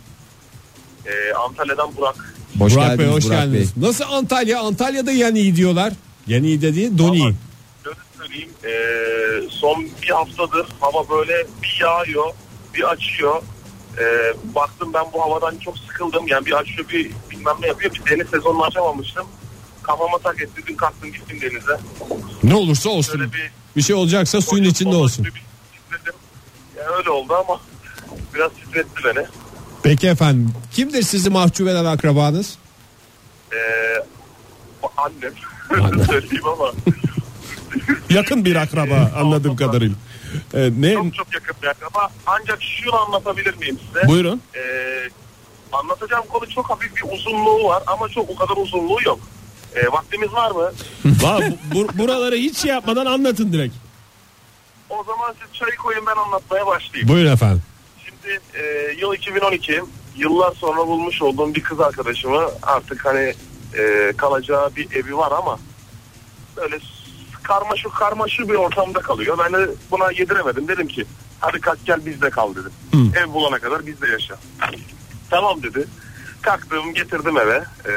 Ee, 1.05 1.33
Antalya'dan 1.33 1.95
Burak. 1.97 2.35
Hoş 2.59 2.75
Burak 2.75 2.85
geldiniz 2.87 2.99
Bey 3.07 3.15
hoş 3.15 3.25
Burak 3.25 3.37
geldiniz. 3.37 3.77
Nasıl 3.77 4.03
Antalya? 4.05 4.59
Antalya'da 4.61 5.11
yan 5.11 5.35
iyi 5.35 5.55
diyorlar. 5.55 5.93
Yan 6.27 6.43
iyi 6.43 6.61
dediğin 6.61 6.97
doni. 6.97 7.21
Ama 7.23 7.33
Şöyle 7.83 7.97
söyleyeyim, 8.17 8.49
ee, 8.63 9.49
son 9.49 9.87
bir 10.03 10.09
haftadır 10.09 10.67
hava 10.79 11.09
böyle 11.09 11.47
bir 11.63 11.79
yağıyor, 11.81 12.33
bir 12.75 12.83
açıyor. 12.83 13.41
Ee, 13.97 14.33
baktım 14.55 14.91
ben 14.93 15.05
bu 15.13 15.21
havadan 15.21 15.57
çok 15.57 15.77
sıkıldım. 15.77 16.27
Yani 16.27 16.45
bir 16.45 16.53
açıyor, 16.53 16.89
bir 16.89 17.11
bilmem 17.31 17.55
ne 17.61 17.67
yapıyor. 17.67 17.93
Bir 17.93 18.11
deniz 18.11 18.27
sezonunu 18.29 18.63
açamamıştım. 18.63 19.27
Kafama 19.83 20.17
tak 20.17 20.41
etti, 20.41 20.61
dün 20.67 20.75
kalktım 20.75 21.11
gittim 21.11 21.41
denize. 21.41 21.77
Ne 22.43 22.55
olursa 22.55 22.89
olsun. 22.89 23.17
Şöyle 23.17 23.33
bir 23.33 23.51
Bir 23.75 23.81
şey 23.81 23.95
olacaksa 23.95 24.41
suyun 24.41 24.63
içinde 24.63 24.95
olsun. 24.95 25.27
Yani 26.77 26.89
öyle 26.97 27.09
oldu 27.09 27.33
ama 27.33 27.61
biraz 28.33 28.51
titretti 28.51 29.03
beni. 29.05 29.25
Peki 29.83 30.07
efendim. 30.07 30.53
Kimdir 30.71 31.01
sizi 31.01 31.29
mahcup 31.29 31.67
eden 31.67 31.85
akrabanız? 31.85 32.57
Ee, 33.53 33.57
annem. 34.97 35.33
Öyle 35.93 36.05
söyleyeyim 36.05 36.47
ama. 36.47 36.71
Yakın 38.09 38.45
bir 38.45 38.55
akraba 38.55 39.11
anladığım 39.17 39.55
kadarıyla. 39.55 39.95
Ee, 40.53 40.69
ne? 40.77 40.93
Çok 40.93 41.13
çok 41.15 41.33
yakın 41.33 41.55
bir 41.61 41.67
akraba. 41.67 42.09
Ancak 42.25 42.59
şunu 42.61 42.95
anlatabilir 42.95 43.57
miyim 43.57 43.79
size? 43.87 44.07
Buyurun. 44.07 44.41
Ee, 44.55 45.09
anlatacağım 45.71 46.23
konu 46.29 46.49
çok 46.49 46.69
hafif 46.69 46.95
bir 46.95 47.03
uzunluğu 47.13 47.63
var 47.63 47.83
ama 47.87 48.09
çok 48.09 48.29
o 48.29 48.35
kadar 48.35 48.61
uzunluğu 48.61 48.97
yok. 49.05 49.19
Ee, 49.75 49.91
vaktimiz 49.91 50.33
var 50.33 50.51
mı? 50.51 50.71
Va- 51.05 51.55
bu- 51.73 51.97
buraları 51.97 52.35
hiç 52.35 52.57
şey 52.57 52.71
yapmadan 52.71 53.05
anlatın 53.05 53.53
direkt. 53.53 53.75
O 54.89 55.03
zaman 55.03 55.35
siz 55.43 55.53
çayı 55.59 55.75
koyun 55.75 56.05
ben 56.05 56.15
anlatmaya 56.21 56.67
başlayayım. 56.67 57.09
Buyurun 57.09 57.31
efendim. 57.33 57.61
Şimdi 58.05 58.39
e, 58.53 58.91
yıl 58.99 59.13
2012 59.13 59.81
yıllar 60.17 60.53
sonra 60.55 60.87
bulmuş 60.87 61.21
olduğum 61.21 61.55
bir 61.55 61.63
kız 61.63 61.79
arkadaşımı 61.79 62.49
artık 62.63 63.05
hani 63.05 63.33
e, 63.77 64.13
kalacağı 64.17 64.75
bir 64.75 64.91
evi 64.95 65.17
var 65.17 65.31
ama 65.31 65.59
böyle 66.57 66.79
karmaşık 67.43 67.95
karmaşık 67.95 68.49
bir 68.49 68.53
ortamda 68.55 68.99
kalıyor. 69.01 69.37
Ben 69.45 69.53
de 69.53 69.69
buna 69.91 70.11
yediremedim. 70.11 70.67
Dedim 70.67 70.87
ki 70.87 71.05
hadi 71.39 71.59
kalk 71.61 71.85
gel 71.85 72.05
bizde 72.05 72.29
kal 72.29 72.55
dedim. 72.55 72.71
Ev 73.15 73.33
bulana 73.33 73.59
kadar 73.59 73.85
bizde 73.85 74.07
yaşa. 74.07 74.35
tamam 75.29 75.63
dedi. 75.63 75.87
Kalktım 76.41 76.93
getirdim 76.93 77.37
eve. 77.37 77.63
Ee, 77.87 77.91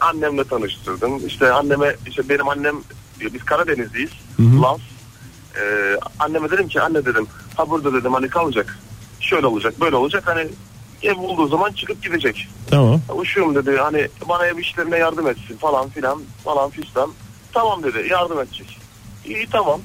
annemle 0.00 0.44
tanıştırdım. 0.44 1.26
İşte 1.26 1.52
anneme 1.52 1.96
işte 2.06 2.28
benim 2.28 2.48
annem 2.48 2.76
biz 3.20 3.44
Karadenizliyiz. 3.44 4.10
Laz. 4.62 4.80
Ee, 5.60 5.96
anneme 6.18 6.50
dedim 6.50 6.68
ki 6.68 6.80
anne 6.80 7.04
dedim 7.04 7.26
ha 7.56 7.70
burada 7.70 7.94
dedim 7.94 8.14
hani 8.14 8.28
kalacak. 8.28 8.78
Şöyle 9.20 9.46
olacak 9.46 9.80
böyle 9.80 9.96
olacak 9.96 10.22
hani 10.26 10.48
ev 11.02 11.16
bulduğu 11.16 11.48
zaman 11.48 11.72
çıkıp 11.72 12.02
gidecek. 12.02 12.48
Tamam. 12.70 13.00
Uşuğum 13.16 13.54
dedi 13.54 13.76
hani 13.76 14.08
bana 14.28 14.46
ev 14.46 14.58
işlerine 14.58 14.98
yardım 14.98 15.28
etsin 15.28 15.56
falan 15.56 15.88
filan 15.88 16.22
falan 16.44 16.70
fistan. 16.70 17.10
Tamam 17.52 17.82
dedi 17.82 18.06
yardım 18.10 18.40
edecek. 18.40 18.78
İyi 19.24 19.46
tamam. 19.52 19.80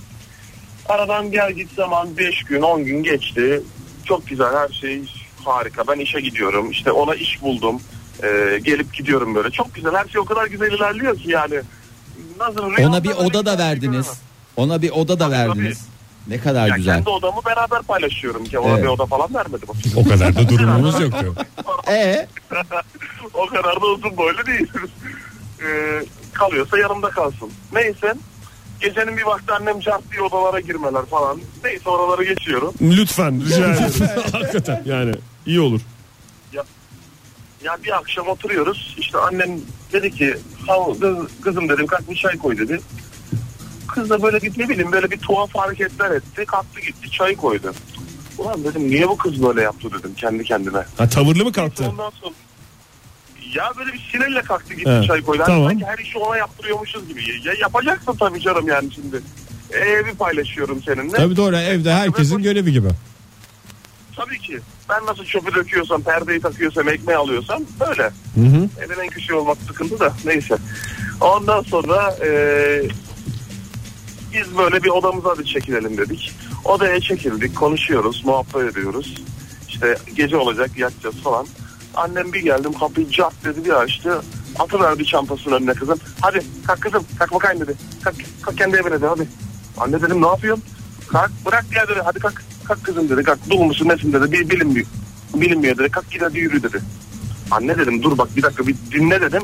Aradan 0.89 1.31
gel 1.31 1.51
git 1.51 1.71
zaman 1.73 2.17
5 2.17 2.43
gün 2.43 2.61
10 2.61 2.83
gün 2.85 3.03
geçti. 3.03 3.61
Çok 4.05 4.27
güzel 4.27 4.55
her 4.55 4.69
şey 4.69 5.03
harika. 5.45 5.87
Ben 5.87 5.99
işe 5.99 6.19
gidiyorum. 6.21 6.71
İşte 6.71 6.91
ona 6.91 7.15
iş 7.15 7.41
buldum. 7.41 7.81
Ee, 8.23 8.59
gelip 8.63 8.93
gidiyorum 8.93 9.35
böyle. 9.35 9.51
Çok 9.51 9.75
güzel. 9.75 9.95
Her 9.95 10.05
şey 10.07 10.21
o 10.21 10.25
kadar 10.25 10.45
güzel 10.47 10.71
ilerliyor 10.71 11.17
ki 11.17 11.31
yani. 11.31 11.61
Nasıl 12.39 12.61
Ona 12.87 13.03
bir 13.03 13.09
oda 13.11 13.45
da 13.45 13.57
verdiniz. 13.57 14.07
Ona 14.57 14.81
bir 14.81 14.91
oda 14.91 15.19
da 15.19 15.23
Tabii, 15.29 15.31
verdiniz. 15.31 15.85
Ne 16.27 16.37
kadar 16.39 16.67
Ya 16.67 16.75
güzel. 16.75 16.95
kendi 16.95 17.09
odamı 17.09 17.41
beraber 17.45 17.81
paylaşıyorum 17.81 18.43
ki 18.45 18.59
ona 18.59 18.69
Evet. 18.73 18.83
bir 18.83 18.87
oda 18.87 19.05
falan 19.05 19.33
vermedim. 19.35 19.67
O 19.95 20.03
kadar 20.03 20.35
da 20.35 20.49
durumumuz 20.49 21.01
yoktu. 21.01 21.35
E 21.87 22.27
o 23.33 23.45
kadar 23.47 23.81
da 23.81 23.85
uzun 23.85 24.17
boylu 24.17 24.45
değil. 24.45 24.67
Ee, 25.65 26.03
kalıyorsa 26.33 26.77
yanımda 26.77 27.09
kalsın. 27.09 27.51
Neyse. 27.73 28.13
Gecenin 28.81 29.17
bir 29.17 29.23
vakti 29.23 29.53
annem 29.53 29.79
cart 29.79 30.01
diye 30.11 30.21
odalara 30.21 30.59
girmeler 30.59 31.05
falan. 31.05 31.39
Neyse 31.63 31.89
oraları 31.89 32.23
geçiyorum. 32.23 32.73
Lütfen 32.81 33.41
rica 33.45 33.55
ederim. 33.73 34.09
Hakikaten 34.31 34.83
yani 34.85 35.11
iyi 35.49 35.59
olur. 35.59 35.81
Ya 37.63 37.77
bir 37.83 37.97
akşam 37.97 38.27
oturuyoruz. 38.27 38.95
İşte 38.99 39.17
annem 39.17 39.49
dedi 39.93 40.11
ki 40.11 40.37
"Sağ 40.67 40.77
ol, 40.77 40.99
kız- 40.99 41.27
kızım 41.41 41.69
dedim 41.69 41.87
kalk 41.87 42.09
bir 42.09 42.15
çay 42.15 42.37
koy 42.37 42.57
dedi. 42.57 42.79
Kız 43.87 44.09
da 44.09 44.21
böyle 44.23 44.41
bir 44.41 44.59
ne 44.59 44.69
bileyim 44.69 44.91
böyle 44.91 45.11
bir 45.11 45.17
tuhaf 45.17 45.55
hareketler 45.55 46.11
etti. 46.11 46.45
Kalktı 46.45 46.79
gitti 46.81 47.11
çay 47.11 47.35
koydu. 47.35 47.73
Ulan 48.37 48.63
dedim 48.63 48.87
niye 48.87 49.07
bu 49.09 49.17
kız 49.17 49.43
böyle 49.43 49.61
yaptı 49.61 49.89
dedim 49.99 50.13
kendi 50.17 50.43
kendime. 50.43 50.85
Ha, 50.97 51.09
tavırlı 51.09 51.45
mı 51.45 51.51
kalktı? 51.51 51.85
Ondan 51.89 52.09
sonra 52.21 52.33
ya 53.55 53.71
böyle 53.77 53.93
bir 53.93 54.09
sinirle 54.11 54.41
kalktı 54.41 54.73
gitti 54.73 54.89
Evet, 54.93 55.05
çay 55.07 55.21
koydu. 55.21 55.43
Tamam. 55.45 55.69
Sanki 55.69 55.85
her 55.85 55.97
işi 55.97 56.17
ona 56.17 56.37
yaptırıyormuşuz 56.37 57.07
gibi. 57.07 57.23
Ya 57.47 57.53
yapacaksın 57.61 58.15
tabii 58.19 58.41
canım 58.41 58.67
yani 58.67 58.93
şimdi. 58.93 59.21
Evi 59.71 60.13
paylaşıyorum 60.13 60.83
seninle. 60.83 61.17
Tabii 61.17 61.35
doğru 61.35 61.55
evde 61.57 61.93
herkesin 61.93 62.37
görevi 62.43 62.71
gibi. 62.71 62.87
Tabii 64.19 64.39
ki. 64.39 64.59
Ben 64.89 65.05
nasıl 65.05 65.23
çöpü 65.25 65.55
döküyorsam, 65.55 66.01
perdeyi 66.01 66.41
takıyorsam, 66.41 66.89
ekmeği 66.89 67.17
alıyorsam 67.17 67.63
böyle. 67.79 68.11
Evin 68.85 68.99
en 69.03 69.09
küçüğü 69.09 69.33
olmak 69.33 69.57
sıkıntı 69.67 69.99
da 69.99 70.13
neyse. 70.25 70.55
Ondan 71.21 71.61
sonra 71.61 72.15
eee, 72.23 72.87
biz 74.33 74.57
böyle 74.57 74.83
bir 74.83 74.89
odamıza 74.89 75.29
hadi 75.29 75.45
çekilelim 75.45 75.97
dedik. 75.97 76.31
Odaya 76.65 76.99
çekildik, 77.01 77.55
konuşuyoruz, 77.55 78.25
muhabbet 78.25 78.71
ediyoruz. 78.71 79.15
İşte 79.69 79.97
gece 80.15 80.37
olacak, 80.37 80.77
yatacağız 80.77 81.15
falan. 81.15 81.47
Annem 81.95 82.33
bir 82.33 82.41
geldim 82.41 82.73
kapıyı 82.73 83.09
cart 83.09 83.45
dedi 83.45 83.65
bir 83.65 83.81
açtı. 83.81 84.21
Atıverdi 84.59 85.05
çantasının 85.05 85.55
önüne 85.55 85.73
kızım. 85.73 85.99
Hadi 86.21 86.41
kalk 86.67 86.81
kızım 86.81 87.03
kalk 87.19 87.33
bakayım 87.33 87.59
dedi. 87.61 87.73
Kalk, 88.03 88.15
kalk 88.41 88.57
kendi 88.57 88.75
evine 88.75 88.91
dedi 88.91 89.05
hadi. 89.05 89.27
Anne 89.77 90.01
dedim 90.01 90.21
ne 90.21 90.27
yapıyorsun? 90.27 90.63
Kalk 91.07 91.31
bırak 91.45 91.65
ya 91.75 91.87
dedi 91.87 91.99
hadi 92.05 92.19
kalk. 92.19 92.48
Kalk 92.69 92.83
kızım 92.83 93.09
dedi 93.09 93.23
kalk 93.23 93.49
dul 93.49 93.59
musun 93.59 93.87
nesin 93.87 94.13
dedi. 94.13 94.31
Bir 94.31 94.49
bilinmiyor. 94.49 94.85
Bilinmiyor 95.35 95.77
dedi. 95.77 95.89
Kalk 95.89 96.11
git 96.11 96.21
hadi 96.21 96.39
yürü 96.39 96.63
dedi. 96.63 96.79
Anne 97.51 97.77
dedim 97.77 98.03
dur 98.03 98.17
bak 98.17 98.35
bir 98.35 98.41
dakika 98.43 98.67
bir 98.67 98.75
dinle 98.91 99.21
dedim. 99.21 99.41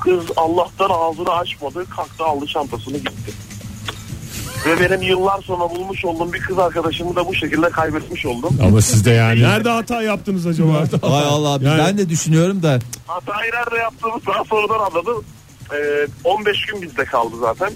Kız 0.00 0.24
Allah'tan 0.36 0.90
ağzını 0.90 1.30
açmadı. 1.30 1.84
Kalktı 1.96 2.24
aldı 2.24 2.46
çantasını 2.46 2.96
gitti. 2.96 3.32
Ve 4.66 4.80
benim 4.80 5.02
yıllar 5.02 5.42
sonra 5.42 5.70
bulmuş 5.70 6.04
olduğum 6.04 6.32
bir 6.32 6.40
kız 6.40 6.58
arkadaşımı 6.58 7.16
da 7.16 7.26
bu 7.26 7.34
şekilde 7.34 7.70
kaybetmiş 7.70 8.26
oldum. 8.26 8.58
Ama 8.62 8.80
siz 8.82 9.04
de 9.04 9.10
yani 9.10 9.42
Nerede 9.42 9.68
hata 9.70 10.02
yaptınız 10.02 10.46
acaba? 10.46 10.84
Ay 11.02 11.24
Allah 11.28 11.58
Yani- 11.62 11.78
ben 11.78 11.98
de 11.98 12.08
düşünüyorum 12.08 12.62
da 12.62 12.78
Hatayı 13.06 13.52
nerede 13.52 13.76
yaptığımız 13.82 14.26
daha 14.26 14.44
sonradan 14.44 14.78
anladım. 14.78 15.24
Ee, 15.72 16.06
15 16.24 16.66
gün 16.66 16.82
bizde 16.82 17.04
kaldı 17.04 17.36
zaten. 17.40 17.70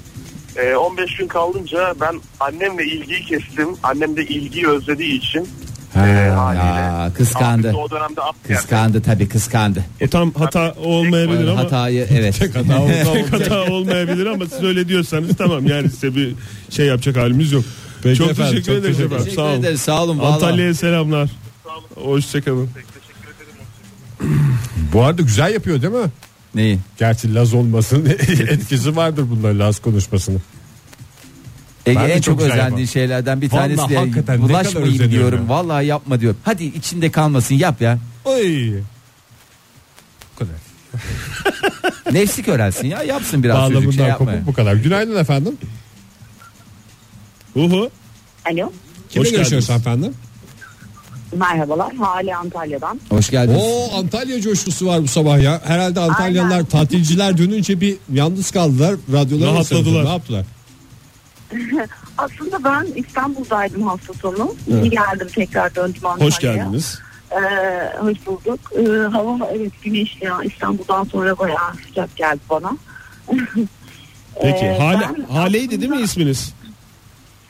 Ee, 0.57 0.75
15 0.77 1.17
gün 1.17 1.29
kalınca 1.29 1.95
ben 2.01 2.21
annemle 2.41 2.85
ilgiyi 2.85 3.25
kestim. 3.25 3.69
Annem 3.83 4.17
de 4.17 4.25
ilgiyi 4.27 4.69
özlediği 4.69 5.19
için 5.19 5.49
e, 5.97 5.99
haliyle. 6.29 6.65
ya, 6.65 7.11
kıskandı. 7.17 7.69
Abi 7.69 7.77
de 7.77 7.79
O 7.81 7.91
dönemde. 7.91 8.21
Kıskandı 8.49 9.03
tabii 9.03 9.29
kıskandı. 9.29 9.85
O 10.05 10.09
tam 10.09 10.33
hata 10.33 10.75
olmayabilir 10.85 11.47
ama 11.49 11.61
Hatayı 11.61 12.07
evet. 12.11 12.39
tek 12.39 12.55
hata 12.55 12.87
tek 13.13 13.33
hata 13.33 13.63
olmayabilir 13.73 14.27
ama 14.27 14.45
siz 14.47 14.63
öyle 14.63 14.89
diyorsanız 14.89 15.37
tamam 15.37 15.67
yani 15.67 15.91
size 15.91 16.15
bir 16.17 16.35
şey 16.71 16.87
yapacak 16.87 17.17
halimiz 17.17 17.53
yok. 17.53 17.65
Peki 18.03 18.19
çok 18.19 18.31
efendim, 18.31 18.53
teşekkür 18.53 18.73
ederiz 18.73 18.97
teşekkür 18.97 19.05
efendim. 19.05 19.25
Teşekkür 19.25 19.43
Sağ 19.43 19.49
olun. 19.49 19.61
ederiz 19.61 19.81
sağ 19.81 20.03
olun. 20.05 20.19
Antalya'ya 20.19 20.75
selamlar. 20.75 21.31
Hoşçakalın. 21.95 22.71
Bu 24.93 25.05
arada 25.05 25.23
güzel 25.23 25.53
yapıyor 25.55 25.83
değil 25.83 25.93
mi? 25.93 26.11
Neyi? 26.55 26.79
Gerçi 26.99 27.35
Laz 27.35 27.55
olmasının 27.55 28.07
etkisi 28.49 28.97
vardır 28.97 29.27
bunda 29.31 29.59
Laz 29.65 29.79
konuşmasının. 29.81 30.43
Ege 31.87 31.99
en 32.01 32.21
çok 32.21 32.41
çok 32.41 32.51
özendiği 32.51 32.87
şeylerden 32.89 33.41
bir 33.41 33.53
Vallahi 33.53 33.77
tanesi 33.77 33.95
de 33.95 33.99
özeniyorum 34.79 35.11
diyorum. 35.11 35.41
ya. 35.43 35.49
Vallahi 35.49 35.87
yapma 35.87 36.21
diyor. 36.21 36.35
Hadi 36.45 36.65
içinde 36.65 37.11
kalmasın 37.11 37.55
yap 37.55 37.81
ya. 37.81 37.99
Oy. 38.25 38.73
Bu 40.35 40.39
kadar. 40.39 40.55
Nefsi 42.13 42.43
körelsin 42.43 42.87
ya 42.89 43.03
yapsın 43.03 43.43
biraz 43.43 43.57
çocuk 43.69 43.73
şey 43.73 43.83
Bağlamından 43.83 44.09
yapma. 44.09 44.27
kopup 44.33 44.47
bu 44.47 44.53
kadar. 44.53 44.75
Günaydın 44.75 45.17
efendim. 45.17 45.57
Uhu. 47.55 47.91
Alo. 48.47 48.73
Kimle 49.09 49.29
Hoş 49.29 49.31
görüşüyoruz 49.35 49.71
efendim? 49.71 50.15
Merhabalar. 51.37 51.95
Hale 51.95 52.37
Antalya'dan. 52.37 53.01
Hoş 53.11 53.31
geldiniz. 53.31 53.63
Oo 53.65 53.99
Antalya 53.99 54.41
coşkusu 54.41 54.87
var 54.87 55.03
bu 55.03 55.07
sabah 55.09 55.43
ya. 55.43 55.61
Herhalde 55.65 56.01
Antalyalılar 56.01 56.53
Aynen. 56.55 56.65
tatilciler 56.67 57.39
dönünce 57.39 57.81
bir 57.81 57.97
yalnız 58.13 58.51
kaldılar. 58.51 58.95
Radyoları 59.13 59.55
Rahatladılar. 59.55 60.05
Ne 60.05 60.09
yaptılar? 60.09 60.45
Aslında 62.19 62.65
ben 62.65 62.87
İstanbul'daydım 62.97 63.83
hafta 63.83 64.13
sonu. 64.15 64.55
İyi 64.69 64.91
geldim 64.91 65.29
tekrar 65.35 65.75
döndüm 65.75 66.07
Antalya'ya. 66.07 66.27
Hoş 66.31 66.39
geldiniz. 66.39 66.99
Ee, 67.31 67.37
hoş 68.01 68.27
bulduk. 68.27 68.61
Ee, 68.79 69.09
hava 69.13 69.39
evet 69.57 69.73
güneşli 69.83 70.25
ya. 70.25 70.39
İstanbul'dan 70.45 71.05
sonra 71.05 71.39
bayağı 71.39 71.75
sıcak 71.89 72.17
geldi 72.17 72.41
bana. 72.51 72.71
Peki. 74.43 74.65
Ee, 74.65 74.79
Hale, 74.79 75.01
ben 75.19 75.35
Hale'ydi 75.35 75.71
değil 75.71 75.91
mi 75.91 75.95
aslında- 75.95 76.05
isminiz? 76.05 76.55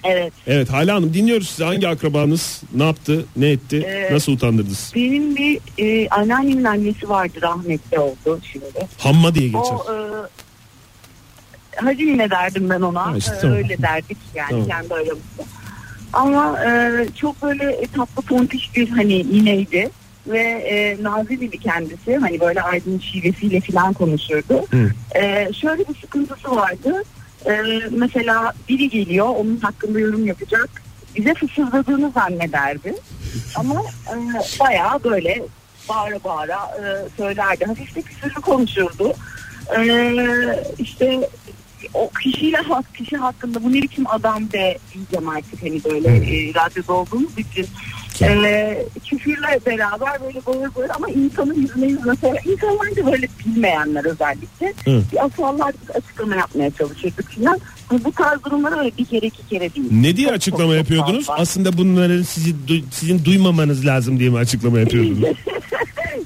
Evet. 0.04 0.32
Evet 0.46 0.70
Hale 0.72 0.92
Hanım 0.92 1.14
dinliyoruz 1.14 1.48
sizi. 1.48 1.64
Hangi 1.64 1.88
akrabanız 1.88 2.62
ne 2.74 2.84
yaptı, 2.86 3.24
ne 3.36 3.50
etti, 3.50 3.76
Ee, 3.86 4.14
nasıl 4.14 4.32
utandırdınız? 4.32 4.92
Benim 4.94 5.36
bir 5.36 5.58
e, 5.78 6.08
anneannemin 6.08 6.64
annesi 6.64 7.08
vardı 7.08 7.38
rahmetli 7.42 7.98
oldu 7.98 8.40
şimdi. 8.52 8.88
Hamma 8.98 9.34
diye 9.34 9.46
geçer. 9.46 9.60
O 9.88 9.94
e, 9.94 9.96
Hacı 11.76 12.02
yine 12.04 12.30
derdim 12.30 12.70
ben 12.70 12.80
ona. 12.80 13.06
Ha 13.06 13.16
işte, 13.16 13.32
tamam. 13.40 13.56
Öyle 13.56 13.78
derdik 13.82 14.18
yani 14.34 14.50
Tamam. 14.50 14.66
kendi 14.66 14.94
aramızda. 14.94 15.44
Ama 16.12 16.64
e, 16.64 17.06
çok 17.16 17.42
böyle 17.42 17.86
tatlı 17.96 18.22
tontiş 18.22 18.76
bir 18.76 18.88
hani 18.88 19.12
yineydi. 19.12 19.90
Ve 20.26 20.38
e, 20.40 21.02
naziliydi 21.02 21.58
kendisi. 21.58 22.16
Hani 22.16 22.40
böyle 22.40 22.62
aydın 22.62 22.98
şivesiyle 22.98 23.60
falan 23.60 23.92
konuşurdu. 23.92 24.66
Hı. 24.70 24.90
E, 25.18 25.52
şöyle 25.52 25.88
bir 25.88 25.94
sıkıntısı 26.00 26.50
vardı. 26.56 27.02
E, 27.46 27.62
mesela 27.90 28.52
biri 28.68 28.88
geliyor 28.88 29.26
onun 29.26 29.56
hakkında 29.56 30.00
yorum 30.00 30.26
yapacak. 30.26 30.70
Bize 31.16 31.34
fısıldadığını 31.34 32.10
zannederdi. 32.10 32.94
Ama 33.54 33.82
e, 34.08 34.14
bayağı 34.60 35.04
böyle 35.04 35.42
bağıra 35.88 36.24
bağıra 36.24 36.58
e, 36.58 37.08
söylerdi. 37.16 37.64
Hafif 37.64 37.94
de 37.94 38.02
küfürlü 38.02 38.34
konuşurdu. 38.34 39.14
E, 39.78 39.84
işte 40.78 41.28
o 41.94 42.10
kişiyle 42.10 42.56
hak 42.56 42.94
kişi 42.94 43.16
hakkında 43.16 43.64
bu 43.64 43.72
ne 43.72 43.82
biçim 43.82 44.06
adam 44.06 44.52
de 44.52 44.78
diyeceğim 44.94 45.28
artık 45.28 45.62
hani 45.62 45.84
böyle 45.84 46.08
e, 46.08 46.54
radyoda 46.54 46.92
olduğumuz 46.92 47.38
için 47.38 47.66
e, 48.22 48.84
küfürle 49.04 49.60
beraber 49.66 50.22
böyle 50.22 50.46
bağır 50.46 50.74
bağır 50.74 50.90
ama 50.94 51.08
insanın 51.08 51.54
yüzüne 51.54 51.86
yüzüne 51.86 52.16
söyler. 52.16 52.42
İnsanlar 52.44 52.96
da 52.96 53.12
böyle 53.12 53.28
bilmeyenler 53.46 54.04
özellikle 54.04 54.74
Hı. 54.84 55.02
bir 55.12 55.24
afallardık 55.24 55.96
açıklama 55.96 56.36
yapmaya 56.36 56.70
çalışırdık. 56.70 57.26
Hani 57.88 58.04
Bu 58.04 58.12
tarz 58.12 58.44
durumlar 58.44 58.78
öyle 58.78 58.90
bir 58.98 59.04
kere 59.04 59.26
iki 59.26 59.48
kere 59.48 59.74
değil. 59.74 59.88
Ne 59.92 60.16
diye 60.16 60.26
Çok, 60.26 60.36
açıklama 60.36 60.62
çok, 60.62 60.70
çok 60.72 60.76
yapıyordunuz? 60.76 61.26
fazla. 61.26 61.42
Aslında 61.42 61.78
bunları 61.78 62.24
sizi 62.24 62.54
sizin 62.90 63.24
duymamanız 63.24 63.86
lazım 63.86 64.18
diye 64.18 64.30
mi 64.30 64.38
açıklama 64.38 64.80
yapıyordunuz? 64.80 65.20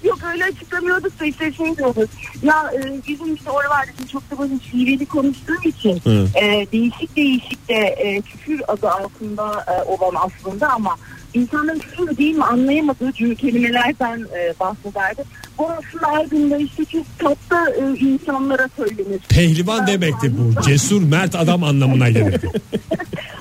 Yok 0.04 0.18
öyle 0.32 0.44
açıklamıyorduk 0.44 1.20
da 1.20 1.24
işte 1.24 1.52
şey 1.52 1.76
diyorduk. 1.76 2.10
Ya 2.42 2.72
e, 2.74 3.08
bizim 3.08 3.36
oralarda 3.46 3.86
şimdi 3.98 4.10
çok 4.12 4.30
da 4.30 4.38
böyle 4.38 4.54
şiveli 4.70 5.06
konuştuğum 5.06 5.62
için 5.64 6.00
Hı. 6.04 6.26
e, 6.42 6.66
değişik 6.72 7.16
değişik 7.16 7.68
de 7.68 7.74
e, 7.74 8.20
küfür 8.20 8.60
adı 8.68 8.90
altında 8.90 9.64
e, 9.68 9.82
olan 9.82 10.14
aslında 10.16 10.68
ama 10.72 10.96
insanların 11.34 11.78
küfür 11.78 12.04
mü 12.04 12.16
değil 12.16 12.36
mi 12.36 12.44
anlayamadığı 12.44 13.12
cümle 13.12 13.34
kelimelerden 13.34 14.26
e, 14.36 14.54
bahsederdi. 14.60 15.22
Bu 15.58 15.70
aslında 15.70 16.06
Aydın'da 16.06 16.56
işte 16.56 16.84
çok 16.84 17.18
tatlı 17.18 17.74
e, 17.80 17.98
insanlara 17.98 18.68
söylenir. 18.76 19.20
Pehlivan 19.28 19.86
demekti 19.86 20.32
bu. 20.38 20.62
Cesur 20.62 21.02
mert 21.02 21.34
adam 21.34 21.64
anlamına 21.64 22.10
gelir. 22.10 22.40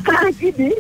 Ha, 0.04 0.30
gibi, 0.30 0.74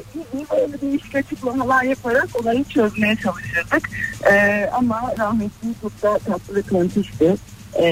böyle 0.52 0.82
değişik 0.82 1.16
açıklamalar 1.16 1.84
yaparak 1.84 2.28
olayı 2.42 2.64
çözmeye 2.64 3.16
çalışırdık. 3.16 3.90
E, 4.32 4.66
ama 4.74 5.14
rahmetli 5.20 5.68
çok 5.82 6.02
da 6.04 6.20
tatlı 6.20 6.56
ve 6.56 6.62
tontişti. 6.62 7.36
E, 7.76 7.86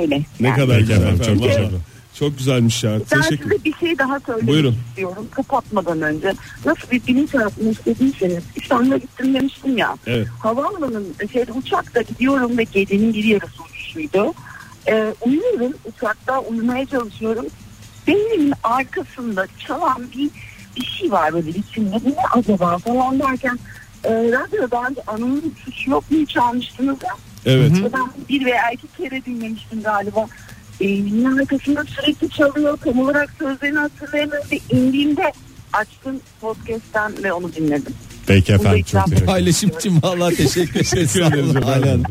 öyle. 0.00 0.22
Ne 0.40 0.48
Yani. 0.48 0.60
kadar 0.60 0.78
güzel 0.78 1.18
Çok, 1.24 1.42
güzel. 1.42 1.70
Çok 2.14 2.38
güzelmiş 2.38 2.84
ya. 2.84 2.92
Ben 3.12 3.20
Teşekkür 3.22 3.50
size 3.50 3.64
bir 3.64 3.74
şey 3.74 3.98
daha 3.98 4.20
söylemek 4.20 4.48
Buyurun. 4.48 4.76
istiyorum 4.88 5.26
kapatmadan 5.30 6.02
önce. 6.02 6.32
Nasıl 6.66 6.90
bir 6.90 7.06
bilinçaltını 7.06 7.70
istediyseniz 7.70 8.42
İstanbul'a 8.56 8.96
gittim 8.96 9.34
demiştim 9.34 9.78
ya. 9.78 9.96
Evet. 10.06 10.28
Havaalanının 10.42 11.14
şeyde 11.32 11.52
uçakta 11.52 12.02
gidiyorum 12.02 12.58
ve 12.58 12.62
gecenin 12.64 13.14
bir 13.14 13.24
yarısı 13.24 13.62
uçuşuydu. 13.62 14.34
Ee, 14.88 15.14
uyuyorum 15.20 15.72
uçakta 15.84 16.40
uyumaya 16.40 16.86
çalışıyorum. 16.86 17.46
Beynimin 18.06 18.52
arkasında 18.62 19.46
çalan 19.66 20.02
bir 20.16 20.30
bir 20.76 20.84
şey 20.86 21.12
var 21.12 21.32
böyle 21.32 21.50
içimde. 21.50 21.96
Bu 22.04 22.10
ne 22.10 22.26
acaba 22.34 22.78
falan 22.78 23.18
derken 23.18 23.58
e, 24.04 24.10
radyodan 24.12 24.96
anonun 25.06 25.54
suçu 25.64 25.90
yok 25.90 26.10
mu 26.10 26.26
çalmıştınız 26.26 26.96
ya? 27.04 27.16
Evet. 27.46 27.72
Ve 27.72 27.92
Ben 27.92 28.08
bir 28.28 28.44
veya 28.44 28.70
iki 28.70 28.86
kere 28.96 29.24
dinlemiştim 29.24 29.82
galiba. 29.82 30.26
Beynimin 30.80 31.38
arkasında 31.38 31.84
sürekli 31.84 32.30
çalıyor. 32.30 32.78
Tam 32.84 32.98
olarak 32.98 33.30
sözlerini 33.38 33.78
hatırlayamıyorum 33.78 34.46
ve 34.52 34.58
indiğimde 34.70 35.32
açtım 35.72 36.20
podcast'ten 36.40 37.12
ve 37.24 37.32
onu 37.32 37.52
dinledim. 37.54 37.94
Peki 38.26 38.52
efendim 38.52 38.82
çok 38.82 39.04
teşekkür 39.04 39.26
Paylaşım 39.26 39.70
için 39.70 40.02
vallahi 40.02 40.36
teşekkür 40.36 40.80
ederiz. 40.80 41.54
Hanım. 41.54 42.02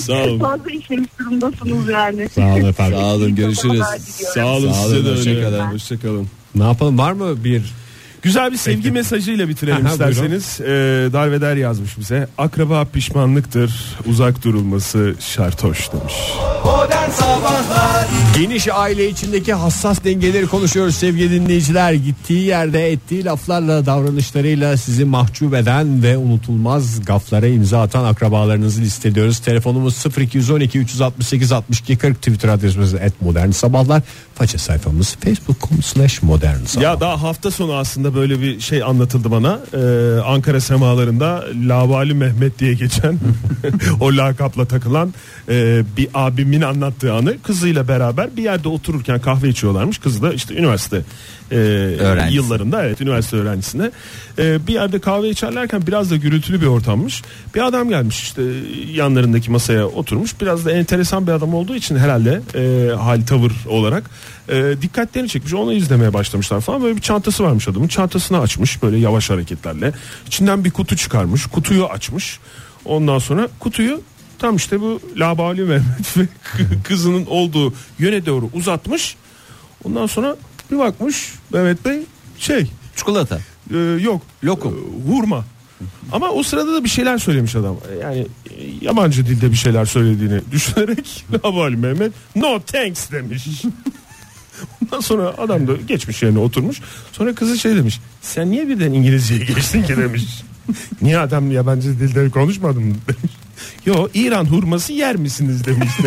Sağ 0.00 0.24
olun. 0.24 0.38
Fazla 0.38 0.70
işlemiş 0.70 1.08
durumdasınız 1.18 1.88
yani. 1.88 2.28
Sağ 2.28 2.54
olun 2.54 2.64
efendim. 2.68 2.98
Sağ 2.98 3.14
olun 3.14 3.34
görüşürüz. 3.34 3.82
Sağ 4.34 4.46
olun 4.46 4.72
Sağ 4.72 4.82
size 4.82 4.96
olun, 4.96 5.04
de 5.04 5.08
öyle. 5.08 5.18
hoşçakalın. 5.18 5.72
Hoşçakalın. 5.72 6.28
Ne 6.54 6.64
yapalım 6.64 6.98
var 6.98 7.12
mı 7.12 7.44
bir 7.44 7.62
Güzel 8.22 8.52
bir 8.52 8.56
sevgi 8.56 8.82
Peki. 8.82 8.92
mesajıyla 8.92 9.48
bitirelim 9.48 9.86
Aha, 9.86 9.92
isterseniz. 9.92 10.60
Ee, 10.60 10.66
Darveder 11.12 11.56
yazmış 11.56 11.98
bize. 11.98 12.28
Akraba 12.38 12.84
pişmanlıktır, 12.84 13.72
uzak 14.06 14.44
durulması 14.44 15.14
şartoş 15.20 15.92
demiş. 15.92 16.14
Geniş 18.38 18.68
aile 18.68 19.08
içindeki 19.08 19.54
hassas 19.54 20.04
dengeleri 20.04 20.46
konuşuyoruz 20.46 20.94
sevgili 20.94 21.30
dinleyiciler. 21.30 21.92
Gittiği 21.92 22.46
yerde 22.46 22.92
ettiği 22.92 23.24
laflarla 23.24 23.86
davranışlarıyla 23.86 24.76
sizi 24.76 25.04
mahcup 25.04 25.54
eden 25.54 26.02
ve 26.02 26.16
unutulmaz 26.16 27.04
gaflara 27.04 27.46
imza 27.46 27.82
atan 27.82 28.04
akrabalarınızı 28.04 28.80
listeliyoruz. 28.80 29.38
Telefonumuz 29.38 30.04
0212 30.18 30.78
368 30.78 31.52
62 31.52 31.96
40 31.96 32.16
Twitter 32.16 32.48
adresimiz 32.48 32.94
et 32.94 33.22
modern 33.22 33.50
sabahlar. 33.50 34.02
Faça 34.34 34.58
sayfamız 34.58 35.16
facebook.com 35.20 35.82
slash 35.82 36.22
modern 36.22 36.64
sabahlar. 36.64 36.90
Ya 36.90 37.00
daha 37.00 37.22
hafta 37.22 37.50
sonu 37.50 37.74
aslında 37.74 38.07
böyle 38.14 38.40
bir 38.40 38.60
şey 38.60 38.82
anlatıldı 38.82 39.30
bana. 39.30 39.60
Ee, 39.74 40.20
Ankara 40.20 40.60
semalarında 40.60 41.44
Lavali 41.68 42.14
Mehmet 42.14 42.58
diye 42.58 42.74
geçen 42.74 43.18
o 44.00 44.16
lakapla 44.16 44.64
takılan 44.64 45.14
e, 45.48 45.82
bir 45.96 46.08
abimin 46.14 46.60
anlattığı 46.60 46.78
anlattığı 46.88 47.12
anı 47.12 47.42
kızıyla 47.42 47.88
beraber 47.88 48.36
bir 48.36 48.42
yerde 48.42 48.68
otururken 48.68 49.20
kahve 49.20 49.48
içiyorlarmış. 49.48 49.98
Kızı 49.98 50.22
da 50.22 50.32
işte 50.32 50.54
üniversite 50.54 51.02
e, 51.50 51.56
Öğrencisi. 51.56 52.36
yıllarında 52.36 52.84
evet 52.84 53.00
üniversite 53.00 53.36
öğrencisine 53.36 53.90
E, 54.38 54.66
bir 54.66 54.74
yerde 54.74 54.98
kahve 54.98 55.28
içerlerken 55.30 55.86
biraz 55.86 56.10
da 56.10 56.16
gürültülü 56.16 56.60
bir 56.60 56.66
ortammış. 56.66 57.22
Bir 57.54 57.66
adam 57.66 57.88
gelmiş 57.88 58.22
işte 58.22 58.42
yanlarındaki 58.92 59.50
masaya 59.50 59.86
oturmuş. 59.86 60.40
Biraz 60.40 60.64
da 60.64 60.72
enteresan 60.72 61.26
bir 61.26 61.32
adam 61.32 61.54
olduğu 61.54 61.74
için 61.74 61.96
herhalde 61.96 62.40
e, 62.54 62.94
hal 62.96 63.20
tavır 63.26 63.52
olarak 63.68 64.04
e, 64.48 64.82
dikkatlerini 64.82 65.28
çekmiş. 65.28 65.54
Onu 65.54 65.72
izlemeye 65.72 66.12
başlamışlar 66.14 66.60
falan. 66.60 66.82
Böyle 66.82 66.96
bir 66.96 67.00
çantası 67.02 67.44
varmış 67.44 67.68
adamın. 67.68 67.88
Çantasını 67.88 68.40
açmış 68.40 68.82
böyle 68.82 68.98
yavaş 68.98 69.30
hareketlerle. 69.30 69.92
İçinden 70.26 70.64
bir 70.64 70.70
kutu 70.70 70.96
çıkarmış. 70.96 71.46
Kutuyu 71.46 71.86
açmış. 71.86 72.38
Ondan 72.84 73.18
sonra 73.18 73.48
kutuyu 73.58 74.00
tam 74.38 74.56
işte 74.56 74.80
bu 74.80 75.00
Labali 75.16 75.62
Mehmet 75.62 76.16
ve 76.16 76.26
kızının 76.84 77.26
olduğu 77.26 77.74
yöne 77.98 78.26
doğru 78.26 78.50
uzatmış. 78.52 79.16
Ondan 79.84 80.06
sonra 80.06 80.36
bir 80.70 80.78
bakmış 80.78 81.32
Mehmet 81.52 81.84
Bey 81.84 81.98
şey 82.38 82.70
Çikolata. 82.96 83.38
e, 83.74 83.76
yok 83.78 84.22
Lokum. 84.44 84.74
e, 84.74 85.10
hurma. 85.12 85.44
Ama 86.12 86.30
o 86.30 86.42
sırada 86.42 86.74
da 86.74 86.84
bir 86.84 86.88
şeyler 86.88 87.18
söylemiş 87.18 87.56
adam. 87.56 87.76
Yani 88.02 88.26
e, 88.50 88.64
yabancı 88.80 89.26
dilde 89.26 89.50
bir 89.50 89.56
şeyler 89.56 89.84
söylediğini 89.84 90.40
düşünerek 90.52 91.24
Labali 91.44 91.76
Mehmet 91.76 92.12
no 92.36 92.60
thanks 92.60 93.10
demiş. 93.10 93.48
Ondan 94.84 95.00
sonra 95.00 95.34
adam 95.38 95.68
da 95.68 95.72
geçmiş 95.88 96.22
yerine 96.22 96.38
oturmuş. 96.38 96.80
Sonra 97.12 97.34
kızı 97.34 97.58
şey 97.58 97.76
demiş. 97.76 98.00
Sen 98.22 98.50
niye 98.50 98.68
birden 98.68 98.92
İngilizceye 98.92 99.44
geçtin 99.44 99.82
ki 99.82 99.96
demiş. 99.96 100.42
niye 101.02 101.18
adam 101.18 101.50
yabancı 101.52 102.00
dilde 102.00 102.30
konuşmadın 102.30 102.82
mı 102.82 102.94
demiş. 103.08 103.32
Yo 103.86 104.08
İran 104.14 104.44
hurması 104.44 104.92
yer 104.92 105.16
misiniz 105.16 105.64
demiş. 105.66 105.88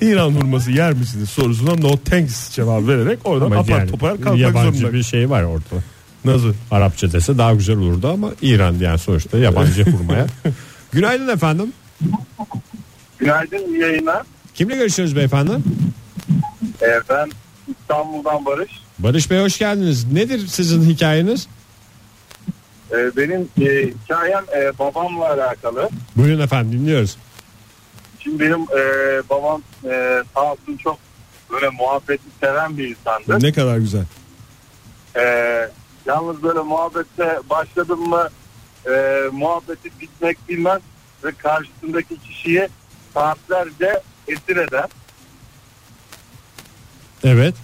İran 0.00 0.30
hurması 0.30 0.70
yer 0.70 0.92
misiniz 0.92 1.30
sorusuna 1.30 1.74
no 1.74 1.96
thanks 1.96 2.50
cevap 2.50 2.88
vererek 2.88 3.18
oradan 3.24 3.46
Ama 3.46 3.56
apar 3.56 3.78
yani 3.78 3.90
topar 3.90 4.14
kalkmak 4.20 4.38
yabancı 4.38 4.78
zorunda. 4.78 4.96
bir 4.96 5.02
şey 5.02 5.30
var 5.30 5.42
ortada. 5.42 5.80
Nasıl? 6.24 6.54
Arapça 6.70 7.12
dese 7.12 7.38
daha 7.38 7.54
güzel 7.54 7.76
olurdu 7.76 8.08
ama 8.08 8.30
İran 8.42 8.74
yani 8.80 8.98
sonuçta 8.98 9.38
yabancı 9.38 9.84
hurmaya. 9.90 10.26
Günaydın 10.92 11.28
efendim. 11.28 11.72
Günaydın 13.18 13.80
yayınlar. 13.80 14.22
Kimle 14.56 14.76
görüşüyoruz 14.76 15.16
beyefendi? 15.16 15.52
Ee, 16.82 17.00
ben 17.08 17.30
İstanbul'dan 17.68 18.46
Barış. 18.46 18.70
Barış 18.98 19.30
Bey 19.30 19.40
hoş 19.40 19.58
geldiniz. 19.58 20.12
Nedir 20.12 20.46
sizin 20.46 20.82
hikayeniz? 20.82 21.48
Ee, 22.92 23.16
benim 23.16 23.48
e, 23.60 23.90
hikayem 24.04 24.44
e, 24.56 24.78
babamla 24.78 25.32
alakalı. 25.32 25.88
Buyurun 26.16 26.40
efendim 26.40 26.72
dinliyoruz. 26.72 27.16
Şimdi 28.20 28.40
benim 28.40 28.60
e, 28.62 28.82
babam 29.30 29.62
e, 29.84 30.22
sağ 30.34 30.52
olsun 30.52 30.76
çok 30.76 30.98
böyle 31.50 31.68
muhabbeti 31.68 32.24
seven 32.40 32.78
bir 32.78 32.88
insandı. 32.88 33.46
Ne 33.46 33.52
kadar 33.52 33.78
güzel. 33.78 34.04
E, 35.16 35.22
yalnız 36.06 36.42
böyle 36.42 36.60
muhabbette 36.60 37.40
başladım 37.50 38.08
mı 38.08 38.28
e, 38.90 39.22
muhabbeti 39.32 39.90
bitmek 40.00 40.48
bilmez 40.48 40.82
ve 41.24 41.32
karşısındaki 41.32 42.20
kişiyi 42.20 42.68
saatlerce 43.14 44.00
esir 44.28 44.56
eder. 44.56 44.88
Evet. 47.24 47.54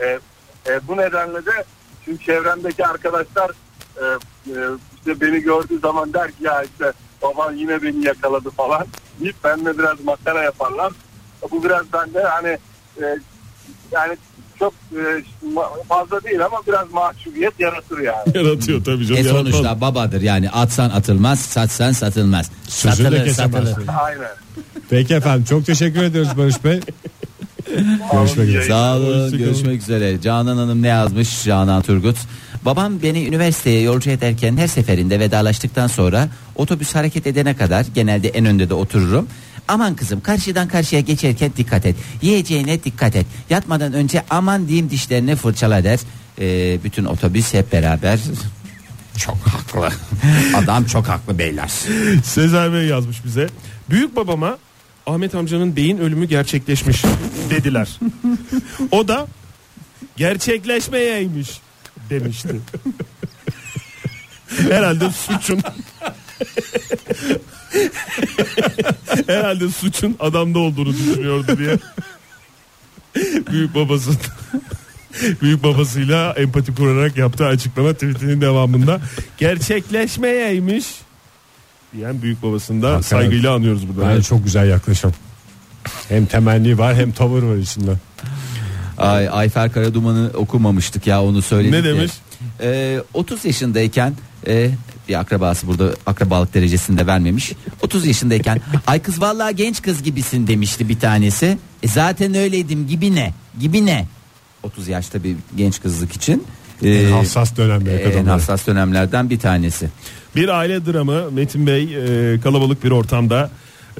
E, 0.00 0.18
e, 0.66 0.88
bu 0.88 0.96
nedenle 0.96 1.46
de 1.46 1.64
şimdi 2.04 2.24
çevremdeki 2.24 2.86
arkadaşlar 2.86 3.50
e, 3.96 4.04
e, 4.50 4.60
işte 4.96 5.20
beni 5.20 5.40
gördüğü 5.40 5.78
zaman 5.78 6.12
der 6.12 6.28
ki 6.32 6.44
ya 6.44 6.62
işte 6.62 6.92
baban 7.22 7.54
yine 7.54 7.82
beni 7.82 8.06
yakaladı 8.06 8.50
falan 8.50 8.86
deyip 9.20 9.44
benimle 9.44 9.78
biraz 9.78 10.00
makara 10.00 10.42
yaparlar. 10.42 10.92
Bu 11.50 11.64
biraz 11.64 11.92
bende 11.92 12.22
hani 12.22 12.58
e, 13.02 13.18
yani 13.92 14.16
çok 14.58 14.74
e, 14.92 15.22
fazla 15.88 16.24
değil 16.24 16.44
ama 16.44 16.56
biraz 16.68 16.92
mahcubiyet 16.92 17.60
yaratır 17.60 17.98
yani. 17.98 18.16
Yaratıyor 18.46 18.84
tabii 18.84 19.06
canım. 19.06 19.20
E 19.22 19.26
yaratmaz. 19.26 19.52
sonuçta 19.52 19.80
babadır 19.80 20.20
yani 20.22 20.50
atsan 20.50 20.90
atılmaz 20.90 21.40
satsan 21.40 21.92
satılmaz. 21.92 22.50
Sözünü 22.68 23.12
de 23.12 23.24
kesemezsin. 23.24 23.86
Aynen. 23.86 24.28
Peki 24.90 25.14
efendim 25.14 25.44
çok 25.48 25.66
teşekkür 25.66 26.02
ediyoruz 26.02 26.30
Barış 26.36 26.64
Bey. 26.64 26.80
Görüşmek 28.12 28.48
üzere. 28.48 28.64
Sağ 28.64 28.96
olun 28.96 29.06
Hoşçakalın. 29.06 29.38
görüşmek 29.38 29.82
üzere. 29.82 30.20
Canan 30.20 30.56
Hanım 30.56 30.82
ne 30.82 30.88
yazmış 30.88 31.44
Canan 31.44 31.82
Turgut? 31.82 32.16
Babam 32.64 33.02
beni 33.02 33.26
üniversiteye 33.26 33.80
yolcu 33.80 34.10
ederken 34.10 34.56
her 34.56 34.66
seferinde 34.66 35.20
vedalaştıktan 35.20 35.86
sonra 35.86 36.28
otobüs 36.56 36.94
hareket 36.94 37.26
edene 37.26 37.56
kadar 37.56 37.86
genelde 37.94 38.28
en 38.28 38.46
önde 38.46 38.68
de 38.68 38.74
otururum. 38.74 39.28
Aman 39.68 39.96
kızım 39.96 40.20
karşıdan 40.20 40.68
karşıya 40.68 41.00
geçerken 41.00 41.52
dikkat 41.56 41.86
et. 41.86 41.96
Yiyeceğine 42.22 42.84
dikkat 42.84 43.16
et. 43.16 43.26
Yatmadan 43.50 43.92
önce 43.92 44.24
aman 44.30 44.68
diyeyim 44.68 44.90
dişlerini 44.90 45.36
fırçala 45.36 45.84
der. 45.84 46.00
Ee, 46.38 46.78
bütün 46.84 47.04
otobüs 47.04 47.54
hep 47.54 47.72
beraber. 47.72 48.18
Çok 49.18 49.36
haklı. 49.36 49.90
Adam 50.56 50.84
çok 50.84 51.08
haklı 51.08 51.38
beyler. 51.38 51.70
Sezer 52.24 52.72
Bey 52.72 52.86
yazmış 52.86 53.24
bize. 53.24 53.48
Büyük 53.90 54.16
babama 54.16 54.58
Ahmet 55.06 55.34
amcanın 55.34 55.76
beyin 55.76 55.98
ölümü 55.98 56.26
gerçekleşmiş 56.26 57.02
dediler. 57.50 58.00
o 58.90 59.08
da 59.08 59.26
gerçekleşmeyeymiş 60.16 61.60
demişti. 62.10 62.60
Herhalde 64.70 65.10
suçun 65.10 65.62
Herhalde 69.26 69.68
suçun 69.68 70.16
adamda 70.20 70.58
olduğunu 70.58 70.92
düşünüyordu 70.92 71.58
diye. 71.58 71.78
Büyük 73.50 73.74
babası 73.74 74.10
Büyük 75.42 75.62
babasıyla 75.62 76.32
empati 76.32 76.74
kurarak 76.74 77.16
yaptığı 77.16 77.46
açıklama 77.46 77.92
tweetinin 77.92 78.40
devamında 78.40 79.00
gerçekleşmeyeymiş 79.38 80.86
diyen 81.96 82.22
büyük 82.22 82.42
babasını 82.42 82.82
da 82.82 82.92
Hakikaten. 82.92 83.18
saygıyla 83.18 83.54
anıyoruz 83.54 83.88
burada. 83.88 84.08
Bence 84.08 84.22
çok 84.22 84.44
güzel 84.44 84.68
yaklaşım. 84.68 85.12
Hem 86.08 86.26
temenni 86.26 86.78
var 86.78 86.94
hem 86.94 87.12
tavır 87.12 87.42
var 87.42 87.56
içinde. 87.56 87.90
Ay, 88.98 89.28
Ayfer 89.28 89.72
Karaduman'ı 89.72 90.30
okumamıştık 90.34 91.06
ya 91.06 91.22
onu 91.22 91.42
söyledik. 91.42 91.72
Ne 91.72 91.84
de. 91.84 91.88
demiş? 91.94 92.12
Ee, 92.60 93.00
30 93.14 93.44
yaşındayken 93.44 94.14
e, 94.46 94.70
bir 95.08 95.20
akrabası 95.20 95.66
burada 95.66 95.94
akrabalık 96.06 96.54
derecesinde 96.54 97.06
vermemiş. 97.06 97.52
30 97.82 98.06
yaşındayken 98.06 98.60
ay 98.86 99.02
kız 99.02 99.20
vallahi 99.20 99.56
genç 99.56 99.82
kız 99.82 100.02
gibisin 100.02 100.46
demişti 100.46 100.88
bir 100.88 100.98
tanesi. 100.98 101.58
E, 101.82 101.88
zaten 101.88 102.34
öyleydim 102.34 102.86
gibi 102.86 103.14
ne? 103.14 103.34
Gibi 103.60 103.86
ne? 103.86 104.06
30 104.62 104.88
yaşta 104.88 105.24
bir 105.24 105.36
genç 105.56 105.82
kızlık 105.82 106.12
için. 106.12 106.44
En 106.82 107.10
hassas 107.12 107.56
dönemlere 107.56 108.02
en 108.02 108.12
kadar. 108.12 108.24
hassas 108.26 108.66
dönemlerden 108.66 109.30
bir 109.30 109.38
tanesi. 109.38 109.88
Bir 110.36 110.48
aile 110.48 110.86
dramı 110.86 111.30
Metin 111.30 111.66
Bey 111.66 111.82
e, 111.82 112.40
kalabalık 112.40 112.84
bir 112.84 112.90
ortamda 112.90 113.50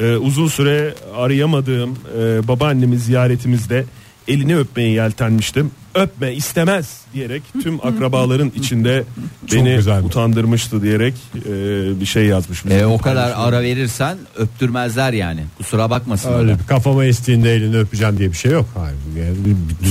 e, 0.01 0.17
uzun 0.17 0.49
süre 0.49 0.95
arayamadığım 1.17 1.99
e, 2.19 2.49
babaannemi 2.49 2.99
ziyaretimizde 2.99 3.85
elini 4.29 4.57
öpmeye 4.57 4.91
yeltenmiştim. 4.91 5.71
Öpme 5.97 6.33
istemez 6.35 7.01
diyerek 7.15 7.43
tüm 7.63 7.87
akrabaların 7.87 8.53
içinde 8.57 9.05
beni 9.53 9.77
güzelmiş. 9.77 10.07
utandırmıştı 10.07 10.83
diyerek 10.83 11.15
e, 11.37 11.51
bir 12.01 12.07
şey 12.07 12.25
yazmış. 12.27 12.65
E, 12.71 12.87
o 12.87 12.99
kadar 12.99 13.33
ara 13.37 13.63
verirsen 13.63 14.19
öptürmezler 14.39 15.13
yani. 15.13 15.41
Kusura 15.59 15.91
bakmasınlar. 15.91 16.39
Öyle 16.39 16.59
bir 16.59 16.67
kafama 16.67 17.05
estiğinde 17.05 17.55
elini 17.55 17.79
öpeceğim 17.79 18.19
diye 18.19 18.33
bir 18.33 18.37
şey 18.37 18.53
yok. 18.53 18.67
Hayır, 18.75 18.97
yani 19.27 19.37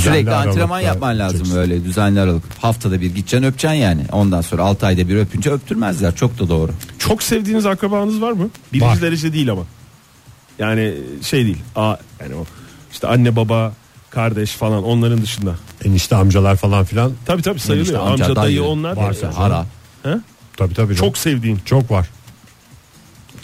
Sürekli 0.01 0.31
antrenman 0.31 0.79
yapman 0.79 1.19
lazım 1.19 1.37
yapacaksın. 1.37 1.61
öyle 1.61 1.85
düzenli 1.85 2.19
aralık. 2.19 2.43
Haftada 2.61 3.01
bir 3.01 3.07
gideceksin 3.07 3.43
öpeceksin 3.43 3.77
yani. 3.77 4.01
Ondan 4.11 4.41
sonra 4.41 4.63
6 4.63 4.85
ayda 4.85 5.07
bir 5.09 5.15
öpünce 5.15 5.51
öptürmezler. 5.51 6.15
Çok 6.15 6.39
da 6.39 6.49
doğru. 6.49 6.71
Çok 6.99 7.23
sevdiğiniz 7.23 7.65
akrabanız 7.65 8.21
var 8.21 8.31
mı? 8.31 8.49
Birinci 8.73 8.85
Var. 8.87 9.01
derece 9.01 9.33
değil 9.33 9.51
ama. 9.51 9.63
Yani 10.59 10.93
şey 11.21 11.45
değil. 11.45 11.57
Aa, 11.75 11.95
yani 12.21 12.35
o 12.35 12.45
işte 12.91 13.07
anne 13.07 13.35
baba 13.35 13.73
kardeş 14.15 14.51
falan 14.51 14.83
onların 14.83 15.21
dışında. 15.21 15.55
Enişte 15.85 16.15
amcalar 16.15 16.55
falan 16.55 16.85
filan. 16.85 17.11
Tabii 17.25 17.41
tabii 17.41 17.59
sayılıyor. 17.59 17.87
Enişte, 17.87 18.11
amca, 18.11 18.25
amca, 18.25 18.35
dayı, 18.35 18.45
dayı. 18.59 18.63
onlar. 18.63 18.97
Varsa. 18.97 19.31
Ara. 19.37 19.65
He? 20.03 20.09
Tabii 20.57 20.73
tabii. 20.73 20.95
Çok 20.95 21.17
sevdiğin. 21.17 21.59
çok 21.65 21.91
var. 21.91 22.09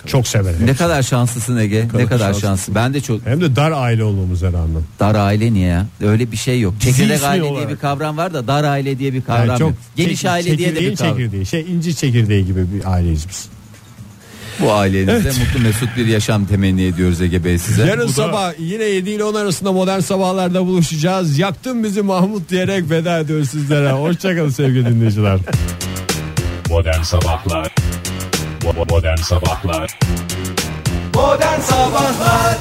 Çok 0.06 0.28
severim. 0.28 0.66
Ne 0.66 0.76
kadar 0.76 1.04
şanslısın 1.04 1.58
Ege. 1.58 1.88
Ne 1.94 2.06
kadar, 2.06 2.20
şanslısın. 2.26 2.48
şanslı. 2.48 2.76
Ben 2.76 2.94
de 2.94 3.02
çok 3.02 3.26
Hem 3.26 3.42
de 3.42 3.56
dar 3.56 3.72
aile 3.72 4.04
olmamız 4.04 4.42
herhalde. 4.42 4.78
dar 5.00 5.16
aile 5.16 5.54
niye 5.54 5.68
ya? 5.68 5.86
Öyle 6.02 6.32
bir 6.32 6.38
şey 6.38 6.62
yok. 6.62 6.74
Dizi 6.82 6.98
Çekirdek 6.98 7.24
aile 7.24 7.42
diye 7.44 7.52
olarak. 7.52 7.70
bir 7.70 7.78
kavram 7.78 8.18
var 8.18 8.34
da 8.34 8.48
dar 8.48 8.64
aile 8.64 9.00
diye 9.00 9.14
bir 9.14 9.22
kavram 9.22 9.48
Yani 9.48 9.60
çok 9.60 9.70
yok. 9.70 9.78
Geniş 9.96 10.22
çek- 10.22 10.32
aile 10.32 10.58
diye 10.58 10.76
de 10.76 10.80
bir 10.82 10.96
kavram. 10.96 11.18
çekirdeği. 11.18 11.46
Şey 11.46 11.62
incir 11.62 11.94
çekirdeği 11.94 12.46
gibi 12.46 12.66
bir 12.74 12.86
aileyiz 12.94 13.30
biz. 13.30 13.46
Bu 14.60 14.74
ailenizde 14.74 15.30
mutlu 15.30 15.60
mesut 15.64 15.90
bir 15.98 16.06
yaşam 16.06 16.46
temenni 16.46 16.84
ediyoruz 16.84 17.22
Ege 17.22 17.44
Bey 17.44 17.58
size. 17.58 17.86
Yarın 17.86 18.04
Bu 18.04 18.08
da- 18.10 18.14
sabah 18.14 18.54
yine 18.60 18.84
7 18.84 19.10
ile 19.10 19.24
10 19.24 19.34
arasında 19.36 19.72
modern 19.72 20.00
sabahlarda 20.00 20.66
buluşacağız. 20.66 21.38
Yaktın 21.40 21.84
bizi 21.84 22.02
Mahmut 22.02 22.50
diyerek 22.50 22.90
veda 22.90 23.20
ediyoruz 23.20 23.50
sizlere. 23.50 23.92
Hoşçakalın 23.92 24.50
sevgili 24.50 24.86
dinleyiciler. 24.86 25.40
Modern 26.70 27.02
Sabahlar 27.02 27.76
Modern 28.90 29.18
Sabahlar 29.18 30.00
Modern 31.16 31.60
Sabahlar 31.62 32.58